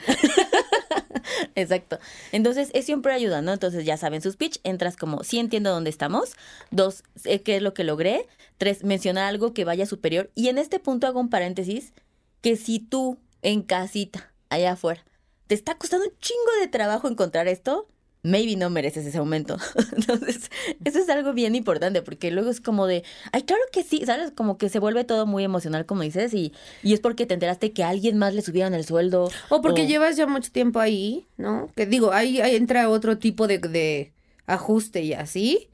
Exacto. 1.55 1.99
Entonces, 2.31 2.69
es 2.73 2.85
siempre 2.85 3.13
ayuda, 3.13 3.41
¿no? 3.41 3.53
Entonces, 3.53 3.85
ya 3.85 3.97
saben 3.97 4.21
su 4.21 4.31
speech, 4.31 4.57
entras 4.63 4.97
como, 4.97 5.23
sí 5.23 5.39
entiendo 5.39 5.71
dónde 5.71 5.89
estamos. 5.89 6.33
Dos, 6.71 7.03
qué 7.23 7.55
es 7.57 7.61
lo 7.61 7.73
que 7.73 7.83
logré. 7.83 8.27
Tres, 8.57 8.83
mencionar 8.83 9.25
algo 9.25 9.53
que 9.53 9.65
vaya 9.65 9.85
superior. 9.85 10.31
Y 10.35 10.49
en 10.49 10.57
este 10.57 10.79
punto 10.79 11.07
hago 11.07 11.19
un 11.19 11.29
paréntesis, 11.29 11.93
que 12.41 12.55
si 12.55 12.79
tú 12.79 13.17
en 13.41 13.61
casita, 13.61 14.31
allá 14.49 14.73
afuera, 14.73 15.03
te 15.47 15.55
está 15.55 15.75
costando 15.75 16.05
un 16.05 16.17
chingo 16.19 16.51
de 16.61 16.67
trabajo 16.67 17.07
encontrar 17.07 17.47
esto, 17.47 17.87
maybe 18.25 18.55
no 18.55 18.69
mereces 18.69 19.05
ese 19.05 19.19
aumento. 19.19 19.57
Entonces, 19.95 20.49
eso 20.83 20.99
es 20.99 21.09
algo 21.09 21.33
bien 21.33 21.55
importante, 21.55 22.01
porque 22.01 22.31
luego 22.31 22.49
es 22.49 22.59
como 22.59 22.87
de, 22.87 23.03
ay, 23.31 23.43
claro 23.43 23.61
que 23.71 23.83
sí, 23.83 24.03
¿sabes? 24.05 24.31
Como 24.31 24.57
que 24.57 24.69
se 24.69 24.79
vuelve 24.79 25.03
todo 25.03 25.25
muy 25.25 25.43
emocional, 25.43 25.85
como 25.85 26.01
dices, 26.01 26.33
y, 26.33 26.51
y 26.83 26.93
es 26.93 26.99
porque 26.99 27.25
te 27.25 27.35
enteraste 27.35 27.71
que 27.71 27.83
a 27.83 27.89
alguien 27.89 28.17
más 28.17 28.33
le 28.33 28.41
subieron 28.41 28.73
el 28.73 28.83
sueldo. 28.83 29.29
O 29.49 29.61
porque 29.61 29.87
llevas 29.87 30.17
ya 30.17 30.27
mucho 30.27 30.51
tiempo 30.51 30.79
ahí, 30.79 31.27
¿no? 31.37 31.69
Que 31.75 31.85
digo, 31.85 32.11
ahí, 32.11 32.41
ahí 32.41 32.55
entra 32.55 32.89
otro 32.89 33.17
tipo 33.17 33.47
de, 33.47 33.59
de 33.59 34.11
ajuste 34.47 35.03
y 35.03 35.13
así, 35.13 35.69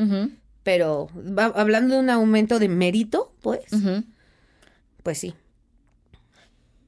pero 0.63 1.09
hablando 1.55 1.95
de 1.95 2.01
un 2.01 2.09
aumento 2.09 2.59
de 2.59 2.67
mérito, 2.67 3.31
pues, 3.41 3.63
pues 5.03 5.17
sí. 5.17 5.33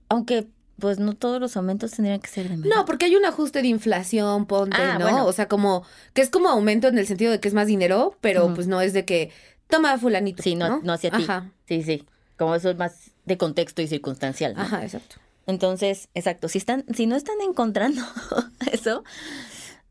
Aunque 0.10 0.48
pues 0.84 1.00
no 1.00 1.13
todos 1.13 1.40
los 1.40 1.56
aumentos 1.56 1.92
tendrían 1.92 2.20
que 2.20 2.28
ser 2.28 2.50
de 2.50 2.58
menos. 2.58 2.75
No, 2.75 2.84
porque 2.84 3.06
hay 3.06 3.16
un 3.16 3.24
ajuste 3.24 3.62
de 3.62 3.70
inflación, 3.70 4.46
ponte, 4.46 4.75
ah, 4.82 5.00
¿no? 5.00 5.25
O 5.25 5.32
sea, 5.32 5.48
como 5.48 5.86
que 6.13 6.22
es 6.22 6.30
como 6.30 6.50
aumento 6.50 6.90
en 6.90 6.98
el 6.98 7.08
sentido 7.08 7.32
de 7.32 7.40
que 7.40 7.48
es 7.48 7.54
más 7.54 7.68
dinero, 7.68 8.18
pero 8.20 8.54
pues 8.54 8.68
no 8.68 8.82
es 8.82 8.92
de 8.92 9.06
que 9.06 9.32
toma 9.70 9.98
fulanito. 9.98 10.44
Sí, 10.44 10.56
no, 10.56 10.82
no, 10.84 10.92
hacia 10.92 11.12
ti. 11.12 11.25
Sí, 11.70 11.84
sí. 11.84 12.06
Como 12.38 12.54
eso 12.54 12.70
es 12.70 12.75
más 12.75 13.12
de 13.24 13.38
contexto 13.38 13.82
y 13.82 13.88
circunstancial. 13.88 14.56
Ajá, 14.58 14.84
exacto. 14.84 15.16
Entonces, 15.48 16.10
exacto, 16.16 16.50
si 16.50 16.58
están, 16.58 16.84
si 16.94 17.08
no 17.08 17.16
están 17.16 17.40
encontrando 17.40 18.02
eso, 18.74 19.06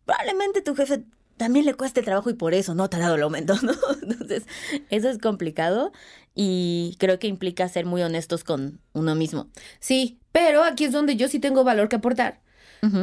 probablemente 0.05 0.61
tu 0.61 0.75
jefe 0.75 1.05
también 1.37 1.67
le 1.67 1.75
cueste 1.75 2.03
trabajo 2.03 2.31
y 2.31 2.35
por 2.35 2.55
eso 2.55 2.75
no 2.75 2.89
te 2.89 2.97
ha 2.97 3.01
dado 3.01 3.17
el 3.17 3.23
aumento, 3.23 3.55
¿no? 3.63 3.73
Entonces, 4.03 4.45
eso 4.91 5.09
es 5.09 5.19
complicado 5.19 5.93
y 6.35 6.97
creo 6.99 7.19
que 7.19 7.27
implica 7.27 7.69
ser 7.69 7.87
muy 7.87 8.03
honestos 8.03 8.45
con 8.45 8.81
uno 8.93 9.15
mismo. 9.15 9.49
Sí, 9.81 10.21
pero 10.33 10.65
aquí 10.65 10.85
es 10.85 10.93
donde 10.93 11.17
yo 11.17 11.29
sí 11.29 11.39
tengo 11.39 11.65
valor 11.65 11.89
que 11.89 11.97
aportar, 11.97 12.41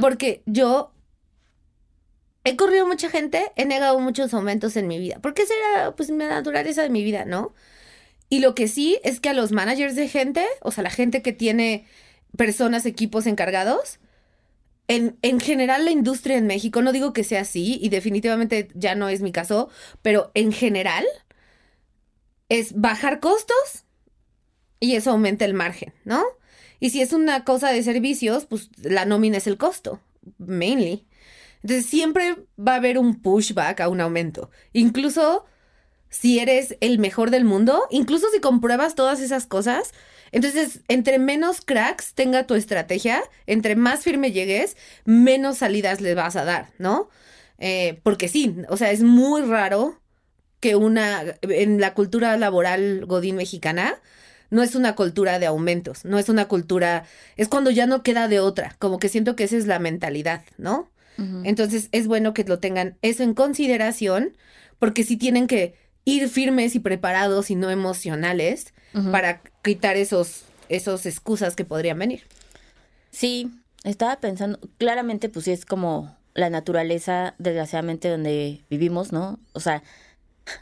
porque 0.02 0.44
yo 0.46 0.94
he 2.44 2.56
corrido 2.56 2.86
mucha 2.86 3.10
gente, 3.10 3.52
he 3.56 3.66
negado 3.66 4.00
muchos 4.00 4.34
aumentos 4.34 4.76
en 4.76 4.88
mi 4.88 5.00
vida, 5.00 5.20
porque 5.22 5.44
esa 5.44 5.54
era 5.54 5.96
pues 5.96 6.10
mi 6.10 6.26
naturaleza 6.26 6.82
de 6.82 6.90
mi 6.90 7.04
vida, 7.04 7.26
¿no? 7.26 7.54
Y 8.30 8.40
lo 8.40 8.56
que 8.56 8.68
sí 8.68 9.00
es 9.04 9.20
que 9.20 9.30
a 9.30 9.34
los 9.34 9.52
managers 9.52 9.96
de 9.96 10.08
gente, 10.08 10.46
o 10.62 10.72
sea, 10.72 10.84
la 10.84 10.90
gente 10.90 11.22
que 11.22 11.34
tiene 11.34 11.86
personas, 12.38 12.86
equipos 12.86 13.26
encargados, 13.26 14.00
en, 14.90 15.18
en, 15.22 15.40
general 15.40 15.86
la 15.86 15.92
industria 15.92 16.36
en 16.36 16.48
México, 16.48 16.82
no 16.82 16.92
digo 16.92 17.14
que 17.14 17.24
sea 17.24 17.42
así, 17.42 17.80
y 17.82 17.90
definitivamente 17.90 18.68
ya 18.74 18.96
no 18.96 19.08
es 19.08 19.22
mi 19.22 19.32
caso, 19.32 19.70
pero 20.02 20.32
en 20.34 20.52
general 20.52 21.06
es 22.50 22.74
bajar 22.74 23.20
costos 23.20 23.86
y 24.80 24.96
eso 24.96 25.12
aumenta 25.12 25.46
el 25.46 25.54
margen, 25.54 25.94
¿no? 26.04 26.24
Y 26.80 26.90
si 26.90 27.02
es 27.02 27.14
una 27.14 27.44
cosa 27.44 27.70
de 27.72 27.84
servicios, 27.84 28.46
pues 28.46 28.70
la 28.82 29.06
nómina 29.06 29.38
es 29.38 29.46
el 29.46 29.58
costo, 29.58 30.02
mainly. 30.40 31.06
Entonces 31.62 31.86
siempre 31.86 32.38
va 32.58 32.74
a 32.74 32.78
haber 32.78 32.98
un 32.98 33.22
pushback 33.22 33.82
a 33.82 33.90
un 33.90 34.02
aumento. 34.02 34.50
Incluso 34.74 35.46
si 36.10 36.40
eres 36.40 36.76
el 36.82 37.00
mejor 37.00 37.32
del 37.32 37.46
mundo, 37.46 37.84
incluso 37.90 38.28
si 38.34 38.40
compruebas 38.40 38.96
todas 38.96 39.22
esas 39.22 39.46
cosas, 39.46 39.94
entonces 40.32 40.82
entre 40.88 41.20
menos 41.20 41.62
cracks 41.62 42.14
tenga 42.14 42.46
tu 42.46 42.56
estrategia, 42.56 43.22
entre 43.48 43.76
más 43.76 44.02
firme 44.04 44.32
llegues, 44.32 44.78
menos 45.06 45.58
salidas 45.58 46.02
le 46.02 46.16
vas 46.16 46.36
a 46.36 46.46
dar, 46.46 46.70
¿no? 46.78 47.10
Eh, 47.58 48.00
porque 48.04 48.28
sí, 48.28 48.56
o 48.70 48.78
sea, 48.78 48.92
es 48.92 49.04
muy 49.04 49.42
raro 49.42 50.00
que 50.60 50.76
una, 50.76 51.24
en 51.42 51.80
la 51.80 51.94
cultura 51.94 52.36
laboral 52.38 53.06
godín 53.06 53.36
mexicana, 53.36 53.96
no 54.50 54.64
es 54.64 54.76
una 54.76 54.96
cultura 54.96 55.40
de 55.40 55.46
aumentos, 55.46 56.06
no 56.06 56.18
es 56.18 56.28
una 56.28 56.48
cultura, 56.48 57.06
es 57.38 57.48
cuando 57.48 57.70
ya 57.70 57.86
no 57.86 58.02
queda 58.02 58.28
de 58.28 58.40
otra, 58.40 58.76
como 58.80 58.98
que 58.98 59.10
siento 59.10 59.36
que 59.36 59.44
esa 59.44 59.58
es 59.58 59.68
la 59.68 59.80
mentalidad, 59.80 60.44
¿no? 60.58 60.90
Entonces 61.44 61.90
es 61.92 62.08
bueno 62.08 62.34
que 62.34 62.46
lo 62.46 62.60
tengan 62.60 62.98
eso 63.02 63.24
en 63.24 63.34
consideración, 63.34 64.38
porque 64.80 65.04
si 65.04 65.18
tienen 65.18 65.48
que 65.48 65.76
ir 66.06 66.28
firmes 66.30 66.76
y 66.76 66.80
preparados 66.80 67.52
y 67.52 67.56
no 67.56 67.70
emocionales 67.70 68.74
para 69.12 69.42
quitar 69.64 69.98
esos, 69.98 70.44
esos 70.68 71.06
excusas 71.06 71.56
que 71.56 71.66
podrían 71.66 72.00
venir. 72.00 72.24
Sí, 73.12 73.52
estaba 73.84 74.20
pensando, 74.20 74.60
claramente 74.78 75.30
pues 75.30 75.46
sí 75.46 75.52
es 75.52 75.66
como 75.66 76.18
la 76.34 76.50
naturaleza, 76.50 77.36
desgraciadamente, 77.38 78.10
donde 78.10 78.64
vivimos, 78.70 79.12
¿no? 79.12 79.40
O 79.54 79.60
sea, 79.60 79.84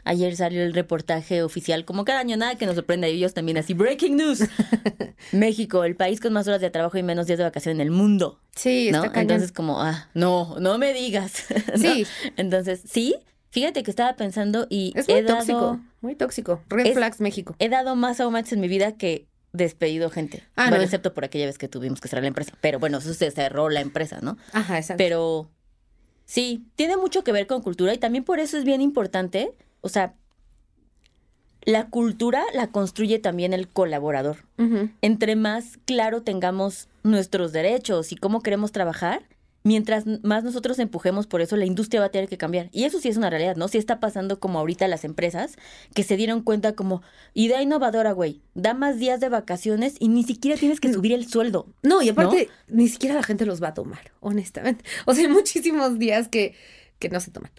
Ayer 0.04 0.36
salió 0.36 0.62
el 0.62 0.74
reportaje 0.74 1.42
oficial, 1.42 1.84
como 1.84 2.04
cada 2.04 2.20
año, 2.20 2.36
nada 2.36 2.56
que 2.56 2.66
nos 2.66 2.74
sorprenda, 2.74 3.06
ellos 3.06 3.34
también 3.34 3.58
así, 3.58 3.74
breaking 3.74 4.16
news. 4.16 4.42
México, 5.32 5.84
el 5.84 5.96
país 5.96 6.20
con 6.20 6.32
más 6.32 6.46
horas 6.48 6.60
de 6.60 6.70
trabajo 6.70 6.98
y 6.98 7.02
menos 7.02 7.26
días 7.26 7.38
de 7.38 7.44
vacación 7.44 7.76
en 7.76 7.80
el 7.80 7.90
mundo. 7.90 8.38
Sí, 8.54 8.90
¿no? 8.92 9.04
Entonces 9.14 9.52
como, 9.52 9.80
ah, 9.80 10.08
no, 10.14 10.56
no 10.60 10.78
me 10.78 10.92
digas. 10.92 11.44
Sí. 11.76 12.06
Entonces, 12.36 12.80
sí, 12.90 13.16
fíjate 13.50 13.82
que 13.82 13.90
estaba 13.90 14.16
pensando 14.16 14.66
y 14.68 14.92
es 14.96 15.08
muy 15.08 15.24
tóxico, 15.24 15.80
muy 16.00 16.14
tóxico. 16.14 16.62
Red 16.68 16.94
flags 16.94 17.20
México. 17.20 17.56
He 17.58 17.68
dado 17.68 17.96
más 17.96 18.20
aumentos 18.20 18.52
en 18.52 18.60
mi 18.60 18.68
vida 18.68 18.92
que 18.92 19.26
despedido 19.52 20.10
gente. 20.10 20.42
Ah, 20.56 20.68
bueno, 20.68 20.84
excepto 20.84 21.14
por 21.14 21.24
aquella 21.24 21.46
vez 21.46 21.58
que 21.58 21.68
tuvimos 21.68 22.00
que 22.00 22.08
cerrar 22.08 22.22
la 22.22 22.28
empresa. 22.28 22.52
Pero 22.60 22.78
bueno, 22.78 22.98
eso 22.98 23.14
se 23.14 23.30
cerró 23.30 23.70
la 23.70 23.80
empresa, 23.80 24.20
¿no? 24.22 24.36
Ajá, 24.52 24.78
exacto. 24.78 24.98
Pero 24.98 25.50
sí, 26.24 26.66
tiene 26.76 26.96
mucho 26.96 27.24
que 27.24 27.32
ver 27.32 27.46
con 27.46 27.62
cultura 27.62 27.94
y 27.94 27.98
también 27.98 28.24
por 28.24 28.40
eso 28.40 28.58
es 28.58 28.64
bien 28.64 28.80
importante 28.80 29.54
o 29.80 29.88
sea, 29.88 30.14
la 31.62 31.88
cultura 31.88 32.44
la 32.54 32.68
construye 32.68 33.18
también 33.18 33.52
el 33.52 33.68
colaborador. 33.68 34.38
Entre 35.02 35.36
más 35.36 35.78
claro 35.84 36.22
tengamos 36.22 36.88
nuestros 37.02 37.52
derechos 37.52 38.12
y 38.12 38.16
cómo 38.16 38.42
queremos 38.42 38.72
trabajar, 38.72 39.22
mientras 39.68 40.04
más 40.22 40.44
nosotros 40.44 40.78
empujemos 40.78 41.26
por 41.26 41.42
eso, 41.42 41.56
la 41.56 41.66
industria 41.66 42.00
va 42.00 42.06
a 42.06 42.10
tener 42.10 42.28
que 42.28 42.38
cambiar. 42.38 42.70
Y 42.72 42.84
eso 42.84 42.98
sí 43.00 43.08
es 43.08 43.18
una 43.18 43.28
realidad, 43.28 43.56
¿no? 43.56 43.68
Sí 43.68 43.76
está 43.76 44.00
pasando 44.00 44.40
como 44.40 44.58
ahorita 44.58 44.88
las 44.88 45.04
empresas 45.04 45.56
que 45.94 46.02
se 46.02 46.16
dieron 46.16 46.42
cuenta 46.42 46.72
como, 46.72 47.02
idea 47.34 47.60
innovadora, 47.60 48.12
güey, 48.12 48.40
da 48.54 48.72
más 48.72 48.98
días 48.98 49.20
de 49.20 49.28
vacaciones 49.28 49.96
y 49.98 50.08
ni 50.08 50.24
siquiera 50.24 50.58
tienes 50.58 50.80
que 50.80 50.92
subir 50.92 51.12
el 51.12 51.28
sueldo. 51.28 51.68
No, 51.82 52.00
y 52.00 52.08
aparte, 52.08 52.48
ni 52.68 52.88
siquiera 52.88 53.14
la 53.14 53.22
gente 53.22 53.44
los 53.44 53.62
va 53.62 53.68
a 53.68 53.74
tomar, 53.74 54.12
honestamente. 54.20 54.84
O 55.06 55.14
sea, 55.14 55.26
hay 55.26 55.30
muchísimos 55.30 55.98
días 55.98 56.28
que, 56.28 56.54
que 56.98 57.10
no 57.10 57.20
se 57.20 57.30
toman. 57.30 57.50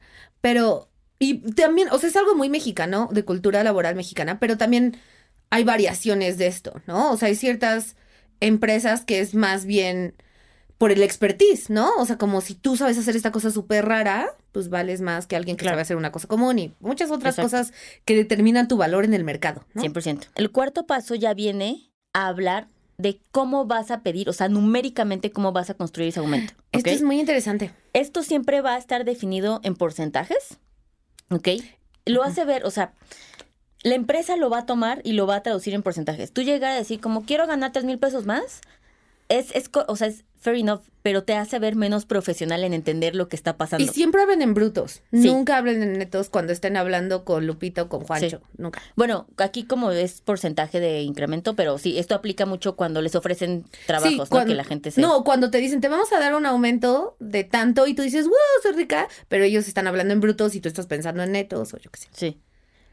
Pero 0.41 0.89
y 1.19 1.39
también, 1.51 1.89
o 1.91 1.99
sea, 1.99 2.09
es 2.09 2.15
algo 2.15 2.33
muy 2.35 2.49
mexicano, 2.49 3.09
de 3.11 3.25
cultura 3.25 3.63
laboral 3.63 3.95
mexicana, 3.95 4.39
pero 4.39 4.57
también 4.57 4.97
hay 5.49 5.63
variaciones 5.63 6.37
de 6.37 6.47
esto, 6.47 6.81
¿no? 6.87 7.11
O 7.11 7.17
sea, 7.17 7.27
hay 7.27 7.35
ciertas 7.35 7.95
empresas 8.39 9.03
que 9.03 9.19
es 9.19 9.35
más 9.35 9.65
bien 9.65 10.15
por 10.79 10.93
el 10.93 11.03
expertise, 11.03 11.69
¿no? 11.69 11.91
O 11.97 12.05
sea, 12.05 12.17
como 12.17 12.39
si 12.39 12.55
tú 12.55 12.77
sabes 12.77 12.97
hacer 12.97 13.17
esta 13.17 13.33
cosa 13.33 13.51
súper 13.51 13.85
rara, 13.85 14.29
pues 14.53 14.69
vales 14.69 15.01
más 15.01 15.27
que 15.27 15.35
alguien 15.35 15.57
que 15.57 15.65
sabe 15.65 15.81
hacer 15.81 15.97
una 15.97 16.13
cosa 16.13 16.29
común 16.29 16.57
y 16.57 16.73
muchas 16.79 17.11
otras 17.11 17.35
cosas 17.35 17.73
que 18.05 18.15
determinan 18.15 18.69
tu 18.69 18.77
valor 18.77 19.03
en 19.03 19.13
el 19.13 19.25
mercado. 19.25 19.65
¿no? 19.73 19.83
100%. 19.83 20.29
El 20.35 20.51
cuarto 20.51 20.87
paso 20.87 21.15
ya 21.15 21.33
viene 21.33 21.91
a 22.13 22.27
hablar 22.27 22.69
de 22.97 23.21
cómo 23.31 23.65
vas 23.65 23.91
a 23.91 24.03
pedir, 24.03 24.29
o 24.29 24.33
sea, 24.33 24.47
numéricamente 24.47 25.31
cómo 25.31 25.51
vas 25.51 25.69
a 25.69 25.73
construir 25.73 26.09
ese 26.09 26.21
aumento. 26.21 26.53
Esto 26.71 26.89
es 26.89 27.03
muy 27.03 27.19
interesante. 27.19 27.71
Esto 27.91 28.23
siempre 28.23 28.61
va 28.61 28.75
a 28.75 28.77
estar 28.77 29.03
definido 29.03 29.59
en 29.63 29.75
porcentajes. 29.75 30.59
¿Ok? 31.29 31.49
Lo 32.05 32.23
hace 32.23 32.45
ver, 32.45 32.65
o 32.65 32.71
sea, 32.71 32.93
la 33.83 33.95
empresa 33.95 34.37
lo 34.37 34.49
va 34.49 34.59
a 34.59 34.65
tomar 34.65 35.01
y 35.03 35.11
lo 35.11 35.27
va 35.27 35.35
a 35.35 35.43
traducir 35.43 35.73
en 35.73 35.83
porcentajes. 35.83 36.31
Tú 36.31 36.41
llegar 36.41 36.71
a 36.71 36.75
decir, 36.75 37.01
como 37.01 37.25
quiero 37.25 37.47
ganar 37.47 37.73
tres 37.73 37.83
mil 37.83 37.99
pesos 37.99 38.25
más, 38.25 38.61
es, 39.27 39.53
es, 39.55 39.69
o 39.87 39.95
sea, 39.97 40.07
es 40.07 40.23
fair 40.39 40.55
enough, 40.55 40.81
pero 41.01 41.23
te 41.23 41.35
hace 41.35 41.59
ver 41.59 41.75
menos 41.75 42.05
profesional 42.05 42.63
en 42.63 42.73
entender 42.73 43.15
lo 43.15 43.27
que 43.27 43.35
está 43.35 43.57
pasando. 43.57 43.83
Y 43.83 43.87
siempre 43.87 44.21
hablen 44.21 44.41
en 44.41 44.53
brutos. 44.53 45.01
Nunca 45.11 45.57
hablen 45.57 45.83
en 45.83 45.93
netos 45.93 46.29
cuando 46.29 46.53
estén 46.53 46.77
hablando 46.77 47.25
con 47.25 47.45
Lupita 47.45 47.83
o 47.83 47.89
con 47.89 48.01
Juancho. 48.01 48.41
Nunca. 48.57 48.81
Bueno, 48.95 49.27
aquí 49.37 49.63
como 49.63 49.91
es 49.91 50.21
porcentaje 50.21 50.79
de 50.79 51.01
incremento, 51.01 51.55
pero 51.55 51.77
sí, 51.77 51.97
esto 51.97 52.15
aplica 52.15 52.45
mucho 52.45 52.75
cuando 52.75 53.01
les 53.01 53.15
ofrecen 53.15 53.65
trabajos, 53.85 54.31
¿no? 54.31 54.45
Que 54.45 54.55
la 54.55 54.63
gente 54.63 54.91
se... 54.91 55.01
No, 55.01 55.23
cuando 55.23 55.51
te 55.51 55.57
dicen, 55.57 55.81
te 55.81 55.89
vamos 55.89 56.11
a 56.13 56.19
dar 56.19 56.35
un 56.35 56.45
aumento 56.45 57.15
de 57.19 57.43
tanto 57.43 57.87
y 57.87 57.93
tú 57.93 58.01
dices, 58.01 58.25
wow, 58.25 58.35
soy 58.63 58.73
rica, 58.73 59.07
pero 59.27 59.43
ellos 59.43 59.67
están 59.67 59.87
hablando 59.87 60.13
en 60.13 60.21
brutos 60.21 60.55
y 60.55 60.61
tú 60.61 60.69
estás 60.69 60.87
pensando 60.87 61.23
en 61.23 61.31
netos 61.33 61.73
o 61.73 61.77
yo 61.77 61.91
qué 61.91 61.99
sé. 61.99 62.07
Sí. 62.13 62.39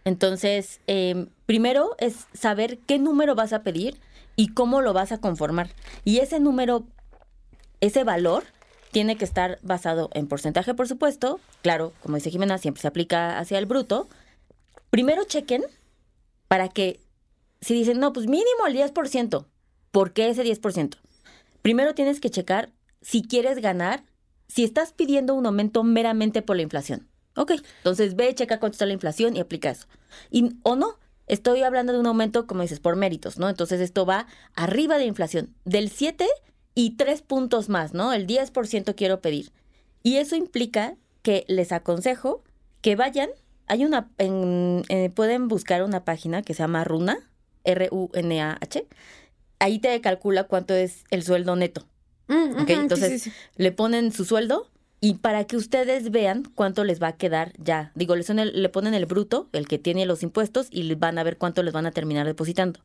Entonces, 0.05 0.81
em, 0.87 1.29
primero 1.47 1.97
es 1.99 2.27
saber 2.33 2.79
qué 2.87 2.99
número 2.99 3.35
vas 3.35 3.53
a 3.53 3.63
pedir 3.63 3.99
y 4.37 4.49
cómo 4.49 4.81
lo 4.81 4.93
vas 4.93 5.11
a 5.11 5.19
conformar. 5.19 5.71
Y 6.05 6.19
ese 6.19 6.39
número, 6.39 6.87
ese 7.87 8.05
valor, 8.05 8.45
tiene 8.91 9.17
que 9.17 9.25
estar 9.25 9.59
basado 9.63 10.11
en 10.15 10.27
porcentaje, 10.27 10.75
por 10.75 10.89
supuesto. 10.89 11.41
Claro, 11.63 11.93
como 12.03 12.17
dice 12.17 12.31
Jimena, 12.31 12.59
siempre 12.59 12.81
se 12.81 12.89
aplica 12.89 13.39
hacia 13.39 13.59
el 13.59 13.67
bruto. 13.67 14.09
Primero 14.91 15.25
chequen 15.25 15.63
para 16.49 16.69
que, 16.69 17.01
si 17.61 17.75
dicen, 17.75 17.99
no, 17.99 18.13
pues 18.13 18.27
mínimo 18.27 18.67
el 18.67 18.75
10%, 18.75 19.47
¿por 19.91 20.13
qué 20.13 20.29
ese 20.29 20.45
10%? 20.45 20.97
Primero 21.63 21.95
tienes 21.95 22.21
que 22.21 22.31
checar 22.31 22.73
si 23.03 23.23
quieres 23.23 23.59
ganar, 23.61 24.05
si 24.49 24.65
estás 24.65 24.93
pidiendo 24.93 25.35
un 25.35 25.47
aumento 25.47 25.83
meramente 25.83 26.43
por 26.43 26.57
la 26.57 26.63
inflación. 26.63 27.09
Ok, 27.35 27.53
entonces 27.79 28.17
ve, 28.17 28.35
checa 28.35 28.61
cuánto 28.61 28.77
está 28.77 28.87
la 28.87 28.95
inflación 28.95 29.37
y 29.37 29.41
aplica 29.41 29.71
eso. 29.71 29.87
Y, 30.31 30.57
o 30.63 30.77
no, 30.77 30.99
Estoy 31.27 31.63
hablando 31.63 31.93
de 31.93 31.99
un 31.99 32.07
aumento, 32.07 32.47
como 32.47 32.63
dices, 32.63 32.79
por 32.79 32.95
méritos, 32.95 33.37
¿no? 33.39 33.49
Entonces 33.49 33.81
esto 33.81 34.07
va 34.07 34.27
arriba 34.55 34.97
de 34.97 35.07
inflación, 35.07 35.55
del 35.65 35.91
7 35.91 36.27
y 36.77 36.91
3 36.91 37.23
puntos 37.23 37.69
más, 37.69 37.95
¿no? 37.95 38.13
El 38.13 38.29
10% 38.29 38.95
quiero 38.95 39.21
pedir. 39.21 39.51
Y 40.05 40.19
eso 40.19 40.37
implica 40.37 40.95
que 41.23 41.45
les 41.49 41.73
aconsejo 41.73 42.45
que 42.83 42.95
vayan, 42.95 43.31
hay 43.67 43.85
una, 43.85 44.11
eh, 44.19 45.11
pueden 45.13 45.49
buscar 45.49 45.83
una 45.83 46.05
página 46.05 46.43
que 46.43 46.55
se 46.55 46.63
llama 46.63 46.85
Runa, 46.85 47.19
R-U-N-A-H, 47.65 48.87
ahí 49.59 49.79
te 49.79 50.01
calcula 50.01 50.45
cuánto 50.45 50.75
es 50.75 51.05
el 51.11 51.25
sueldo 51.25 51.57
neto. 51.57 51.87
Mm, 52.29 52.69
Entonces 52.69 53.31
le 53.57 53.73
ponen 53.73 54.13
su 54.13 54.25
sueldo 54.25 54.71
y 55.01 55.15
para 55.15 55.45
que 55.45 55.57
ustedes 55.57 56.11
vean 56.11 56.45
cuánto 56.55 56.85
les 56.85 57.03
va 57.03 57.09
a 57.09 57.17
quedar 57.17 57.53
ya. 57.59 57.91
Digo, 57.95 58.17
le, 58.17 58.25
le 58.45 58.69
ponen 58.69 58.93
el 58.93 59.07
bruto, 59.07 59.49
el 59.53 59.67
que 59.67 59.79
tiene 59.79 60.05
los 60.05 60.23
impuestos, 60.23 60.69
y 60.71 60.95
van 60.95 61.19
a 61.19 61.23
ver 61.23 61.39
cuánto 61.39 61.63
les 61.63 61.73
van 61.73 61.87
a 61.87 61.91
terminar 61.91 62.27
depositando. 62.27 62.81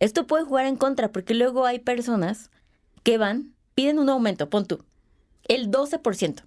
Esto 0.00 0.26
puede 0.26 0.44
jugar 0.44 0.66
en 0.66 0.76
contra, 0.76 1.12
porque 1.12 1.34
luego 1.34 1.64
hay 1.64 1.78
personas 1.78 2.50
que 3.06 3.18
van, 3.18 3.54
piden 3.76 4.00
un 4.00 4.08
aumento, 4.08 4.50
pon 4.50 4.66
tú, 4.66 4.84
el 5.46 5.70
12%. 5.70 6.42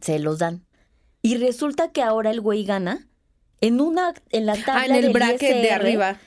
Se 0.00 0.18
los 0.18 0.38
dan. 0.38 0.64
Y 1.20 1.36
resulta 1.36 1.92
que 1.92 2.00
ahora 2.00 2.30
el 2.30 2.40
güey 2.40 2.64
gana 2.64 3.06
en 3.60 3.82
una, 3.82 4.14
en 4.30 4.46
la 4.46 4.54
ah, 4.54 4.64
tabla 4.64 4.86
en 4.86 5.04
el 5.04 5.12
bracket 5.12 5.60
de 5.60 5.70
arriba. 5.70 6.18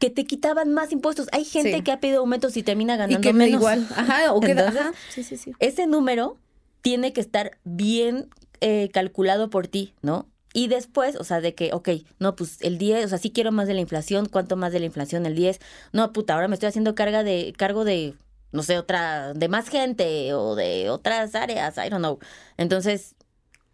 Que 0.00 0.10
te 0.10 0.24
quitaban 0.24 0.72
más 0.72 0.90
impuestos. 0.90 1.28
Hay 1.30 1.44
gente 1.44 1.84
que 1.84 1.92
ha 1.92 2.00
pedido 2.00 2.18
aumentos 2.18 2.56
y 2.56 2.64
termina 2.64 2.96
ganando 2.96 3.20
y 3.20 3.22
que 3.22 3.32
menos. 3.32 3.60
igual. 3.60 3.86
Ajá, 3.94 4.32
o 4.32 4.40
queda. 4.40 4.92
Sí, 5.10 5.22
sí, 5.22 5.36
sí. 5.36 5.52
Ese 5.60 5.86
número 5.86 6.38
tiene 6.80 7.12
que 7.12 7.20
estar 7.20 7.58
bien 7.62 8.28
eh, 8.60 8.88
calculado 8.92 9.50
por 9.50 9.68
ti, 9.68 9.94
¿no? 10.02 10.26
Y 10.52 10.66
después, 10.66 11.14
o 11.14 11.22
sea, 11.22 11.40
de 11.40 11.54
que, 11.54 11.72
ok, 11.72 11.90
no, 12.18 12.34
pues 12.34 12.56
el 12.60 12.78
10, 12.78 13.04
o 13.04 13.08
sea, 13.08 13.18
sí 13.18 13.30
quiero 13.30 13.52
más 13.52 13.68
de 13.68 13.74
la 13.74 13.82
inflación, 13.82 14.26
¿cuánto 14.26 14.56
más 14.56 14.72
de 14.72 14.80
la 14.80 14.86
inflación? 14.86 15.26
El 15.26 15.36
10. 15.36 15.60
No, 15.92 16.12
puta, 16.12 16.34
ahora 16.34 16.48
me 16.48 16.54
estoy 16.54 16.70
haciendo 16.70 16.96
carga 16.96 17.22
de, 17.22 17.52
cargo 17.56 17.84
de, 17.84 18.14
no 18.52 18.62
sé, 18.62 18.78
otra, 18.78 19.34
de 19.34 19.48
más 19.48 19.68
gente 19.68 20.32
o 20.34 20.54
de 20.54 20.90
otras 20.90 21.34
áreas, 21.34 21.76
I 21.76 21.88
don't 21.88 21.98
know. 21.98 22.18
Entonces, 22.56 23.14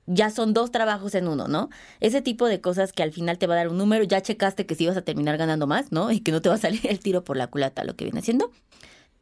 ya 0.06 0.30
son 0.30 0.52
dos 0.52 0.70
trabajos 0.70 1.14
en 1.14 1.28
uno, 1.28 1.48
¿no? 1.48 1.70
Ese 2.00 2.22
tipo 2.22 2.46
de 2.46 2.61
cosas 2.61 2.92
que 2.92 3.02
al 3.02 3.12
final 3.12 3.38
te 3.38 3.46
va 3.46 3.54
a 3.54 3.58
dar 3.58 3.68
un 3.68 3.78
número, 3.78 4.04
ya 4.04 4.20
checaste 4.20 4.66
que 4.66 4.74
sí 4.74 4.87
vas 4.87 4.96
a 4.96 5.02
terminar 5.02 5.37
ganando 5.37 5.66
más, 5.66 5.92
¿no? 5.92 6.11
Y 6.11 6.20
que 6.20 6.32
no 6.32 6.42
te 6.42 6.48
va 6.48 6.56
a 6.56 6.58
salir 6.58 6.80
el 6.88 6.98
tiro 6.98 7.24
por 7.24 7.37
la 7.37 7.46
culata, 7.46 7.85
lo 7.85 7.94
que 7.94 8.04
viene 8.04 8.20
haciendo. 8.20 8.50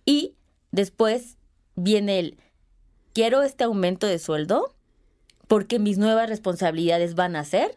Y 0.04 0.34
después 0.70 1.36
viene 1.74 2.18
el 2.18 2.38
quiero 3.12 3.42
este 3.42 3.64
aumento 3.64 4.06
de 4.06 4.18
sueldo 4.18 4.74
porque 5.48 5.78
mis 5.78 5.98
nuevas 5.98 6.28
responsabilidades 6.28 7.14
van 7.14 7.36
a 7.36 7.44
ser 7.44 7.76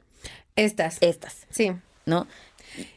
estas. 0.56 0.98
Estas. 1.02 1.48
Sí. 1.50 1.72
¿No? 2.06 2.28